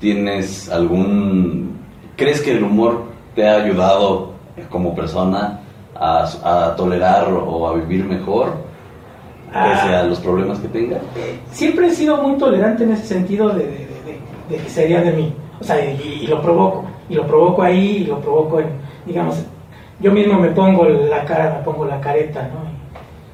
¿Tienes 0.00 0.68
algún, 0.70 1.78
crees 2.16 2.42
que 2.42 2.52
el 2.52 2.62
humor 2.62 3.04
te 3.34 3.48
ha 3.48 3.56
ayudado 3.56 4.32
como 4.68 4.94
persona 4.94 5.60
a, 5.94 6.24
a 6.66 6.76
tolerar 6.76 7.32
o 7.32 7.66
a 7.68 7.74
vivir 7.74 8.04
mejor, 8.04 8.52
pese 9.48 9.94
Ah. 9.94 10.00
a 10.00 10.02
los 10.04 10.20
problemas 10.20 10.58
que 10.58 10.68
tengas? 10.68 11.00
Siempre 11.52 11.86
he 11.86 11.90
sido 11.90 12.18
muy 12.18 12.36
tolerante 12.36 12.84
en 12.84 12.92
ese 12.92 13.06
sentido 13.06 13.48
de, 13.48 13.64
de, 13.64 13.70
de- 13.70 13.78
de- 13.78 14.56
de 14.58 14.62
que 14.62 14.68
sería 14.68 15.00
de 15.00 15.10
mí. 15.12 15.32
O 15.58 15.64
sea, 15.64 15.82
y, 15.82 16.20
y 16.24 16.26
lo 16.26 16.42
provoco. 16.42 16.84
Y 17.08 17.14
lo 17.14 17.26
provoco 17.26 17.62
ahí 17.62 17.98
y 18.02 18.04
lo 18.04 18.20
provoco 18.20 18.60
en, 18.60 18.66
digamos, 19.06 19.42
yo 20.00 20.10
mismo 20.12 20.38
me 20.38 20.48
pongo 20.48 20.84
la 20.84 21.24
cara, 21.24 21.56
me 21.58 21.64
pongo 21.64 21.86
la 21.86 21.98
careta, 22.00 22.42
¿no? 22.52 22.73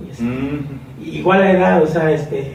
Y- 0.07 0.11
este, 0.11 0.23
Mm. 0.25 0.81
igual 1.05 1.43
a 1.43 1.53
edad, 1.53 1.83
o 1.83 1.87
sea, 1.87 2.11
este, 2.11 2.53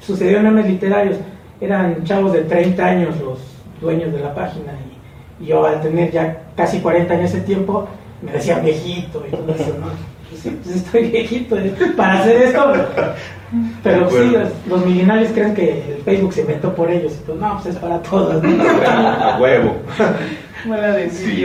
sucedió 0.00 0.38
en 0.38 0.44
memes 0.44 0.66
literarios, 0.66 1.16
eran 1.60 2.04
chavos 2.04 2.32
de 2.32 2.42
30 2.42 2.84
años 2.86 3.14
los 3.20 3.38
dueños 3.80 4.12
de 4.12 4.20
la 4.20 4.34
página 4.34 4.72
y, 5.40 5.44
y 5.44 5.46
yo 5.48 5.64
al 5.66 5.80
tener 5.80 6.10
ya 6.10 6.42
casi 6.56 6.80
40 6.80 7.14
en 7.14 7.20
ese 7.20 7.40
tiempo 7.40 7.88
me 8.22 8.32
decían 8.32 8.62
viejito 8.64 9.24
y 9.26 9.30
todo 9.30 9.54
eso, 9.54 9.76
¿no? 9.80 9.86
Pues 10.30 10.42
pues 10.62 10.76
estoy 10.76 11.08
viejito 11.08 11.58
¿eh? 11.58 11.74
para 11.96 12.20
hacer 12.20 12.42
esto, 12.42 12.72
pero 13.82 14.08
De 14.08 14.10
sí, 14.10 14.30
los, 14.30 14.48
los 14.68 14.86
millennials 14.86 15.32
creen 15.32 15.54
que 15.54 15.94
el 15.96 16.02
Facebook 16.04 16.32
se 16.32 16.42
inventó 16.42 16.72
por 16.74 16.90
ellos, 16.90 17.12
y 17.20 17.26
pues 17.26 17.38
no, 17.38 17.54
pues 17.54 17.74
es 17.74 17.76
para 17.80 18.00
todos, 18.02 18.40
¿no? 18.42 18.62
A 18.86 19.38
huevo. 19.40 19.76
Buena 20.66 20.88
de 20.92 21.10
Sí, 21.10 21.44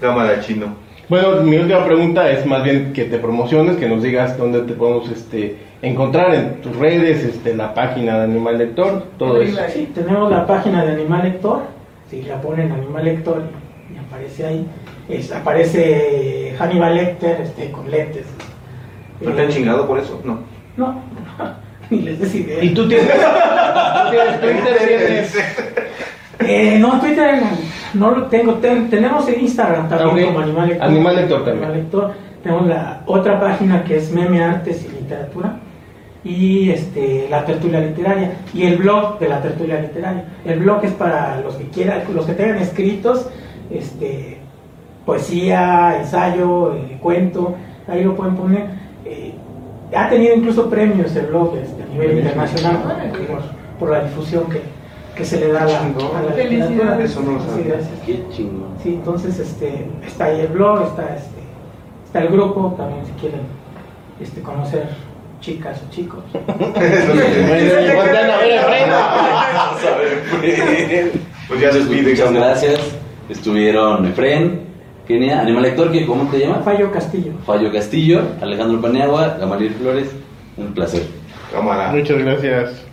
cámara 0.00 0.40
chino. 0.40 0.74
Bueno, 1.08 1.42
mi 1.42 1.56
última 1.56 1.84
pregunta 1.84 2.30
es 2.30 2.46
más 2.46 2.62
bien 2.64 2.92
que 2.94 3.04
te 3.04 3.18
promociones, 3.18 3.76
que 3.76 3.88
nos 3.88 4.02
digas 4.02 4.38
dónde 4.38 4.62
te 4.62 4.72
podemos 4.72 5.10
este, 5.10 5.56
encontrar 5.82 6.34
en 6.34 6.60
tus 6.62 6.74
redes, 6.76 7.22
este, 7.24 7.54
la 7.54 7.74
página 7.74 8.18
de 8.18 8.24
Animal 8.24 8.56
Lector, 8.58 9.04
todo 9.18 9.42
eso. 9.42 9.60
Sí, 9.72 9.90
tenemos 9.94 10.30
la 10.30 10.46
página 10.46 10.84
de 10.84 10.92
Animal 10.92 11.22
Lector. 11.24 11.62
Si 12.10 12.22
la 12.22 12.40
ponen 12.40 12.72
Animal 12.72 13.04
Lector 13.04 13.42
y, 13.90 13.94
y 13.94 13.98
aparece 13.98 14.46
ahí, 14.46 14.66
es- 15.08 15.30
aparece 15.32 16.54
Hannibal 16.58 16.94
Lecter 16.94 17.40
este, 17.42 17.70
con 17.70 17.90
lentes. 17.90 18.24
¿No 19.20 19.32
te 19.32 19.42
han 19.42 19.48
chingado 19.48 19.86
por 19.86 19.98
eso? 19.98 20.20
No. 20.24 20.38
No, 20.76 21.00
ni 21.90 22.00
les 22.00 22.18
des 22.18 22.34
idea. 22.34 22.64
¿Y 22.64 22.70
tú 22.74 22.88
tienes, 22.88 23.08
tú 23.10 24.10
tienes 24.10 24.40
Twitter? 24.40 24.78
¿Tienes? 25.06 25.36
Eh, 26.46 26.78
no, 26.78 27.00
Twitter 27.00 27.40
no 27.94 28.10
lo 28.10 28.24
tengo. 28.26 28.54
Ten- 28.54 28.88
tenemos 28.90 29.28
en 29.28 29.40
Instagram 29.40 29.88
también 29.88 30.26
como 30.28 30.40
Animal 30.40 30.68
Lector. 30.68 30.88
Animal 30.88 31.16
Lector 31.16 31.44
también. 31.44 31.64
Animal 31.64 31.82
Lector. 31.82 32.12
Tenemos 32.42 32.66
la 32.66 33.02
otra 33.06 33.40
página 33.40 33.84
que 33.84 33.96
es 33.96 34.10
Meme 34.12 34.42
Artes 34.42 34.84
y 34.84 35.00
Literatura. 35.02 35.56
Y 36.24 36.70
este, 36.70 37.26
la 37.30 37.44
tertulia 37.44 37.80
literaria. 37.80 38.32
Y 38.54 38.64
el 38.64 38.76
blog 38.78 39.18
de 39.18 39.28
la 39.28 39.40
tertulia 39.42 39.80
literaria. 39.80 40.24
El 40.44 40.60
blog 40.60 40.84
es 40.84 40.92
para 40.92 41.40
los 41.40 41.54
que 41.56 41.68
quieran, 41.68 42.02
los 42.14 42.24
que 42.26 42.32
tengan 42.32 42.58
escritos, 42.58 43.28
este, 43.70 44.38
poesía, 45.04 45.98
ensayo, 46.00 46.74
eh, 46.74 46.98
cuento. 47.00 47.54
Ahí 47.88 48.02
lo 48.04 48.14
pueden 48.16 48.36
poner. 48.36 48.66
Eh, 49.04 49.34
ha 49.94 50.08
tenido 50.08 50.34
incluso 50.34 50.68
premios 50.70 51.14
el 51.14 51.26
blog 51.26 51.56
este, 51.62 51.82
a 51.82 51.86
nivel 51.86 52.18
internacional 52.18 52.78
por, 53.28 53.42
por 53.78 53.90
la 53.90 54.04
difusión 54.04 54.44
que, 54.48 54.62
que 55.16 55.24
se 55.24 55.38
le 55.40 55.48
da 55.52 55.62
a 55.62 55.66
la, 55.66 55.78
a 55.80 55.82
la 56.22 56.44
literatura. 56.44 56.98
Eso 57.02 57.20
no 57.22 57.32
lo 57.32 57.40
Sí, 57.40 57.46
sabía. 57.48 57.64
gracias. 57.74 58.00
Qué 58.04 58.24
chingón. 58.32 58.74
Sí, 58.82 58.88
entonces 58.94 59.38
este, 59.38 59.86
está 60.06 60.24
ahí 60.26 60.40
el 60.40 60.48
blog, 60.48 60.82
está, 60.88 61.14
este, 61.14 61.40
está 62.06 62.20
el 62.20 62.28
grupo, 62.28 62.74
también 62.76 63.04
si 63.06 63.12
quieren 63.12 63.40
este, 64.20 64.40
conocer 64.42 64.88
chicas 65.40 65.80
o 65.86 65.90
chicos. 65.90 66.22
Pues 71.48 71.60
ya 71.60 71.70
despide, 71.70 72.10
Muchas 72.10 72.32
gracias. 72.32 72.80
Estuvieron 73.28 74.06
Efren, 74.06 74.60
Kenia, 75.06 75.40
Animal 75.40 75.62
Lector, 75.62 75.92
¿qué- 75.92 76.06
¿cómo 76.06 76.30
te 76.30 76.38
llamas? 76.38 76.64
Fallo 76.64 76.90
Castillo. 76.90 77.32
Fallo 77.46 77.70
Castillo, 77.72 78.22
Alejandro 78.40 78.80
Paniagua, 78.80 79.36
Gamaliel 79.38 79.74
Flores. 79.74 80.08
Un 80.56 80.72
placer. 80.72 81.02
Cámara. 81.52 81.90
Muchas 81.92 82.18
gracias. 82.18 82.83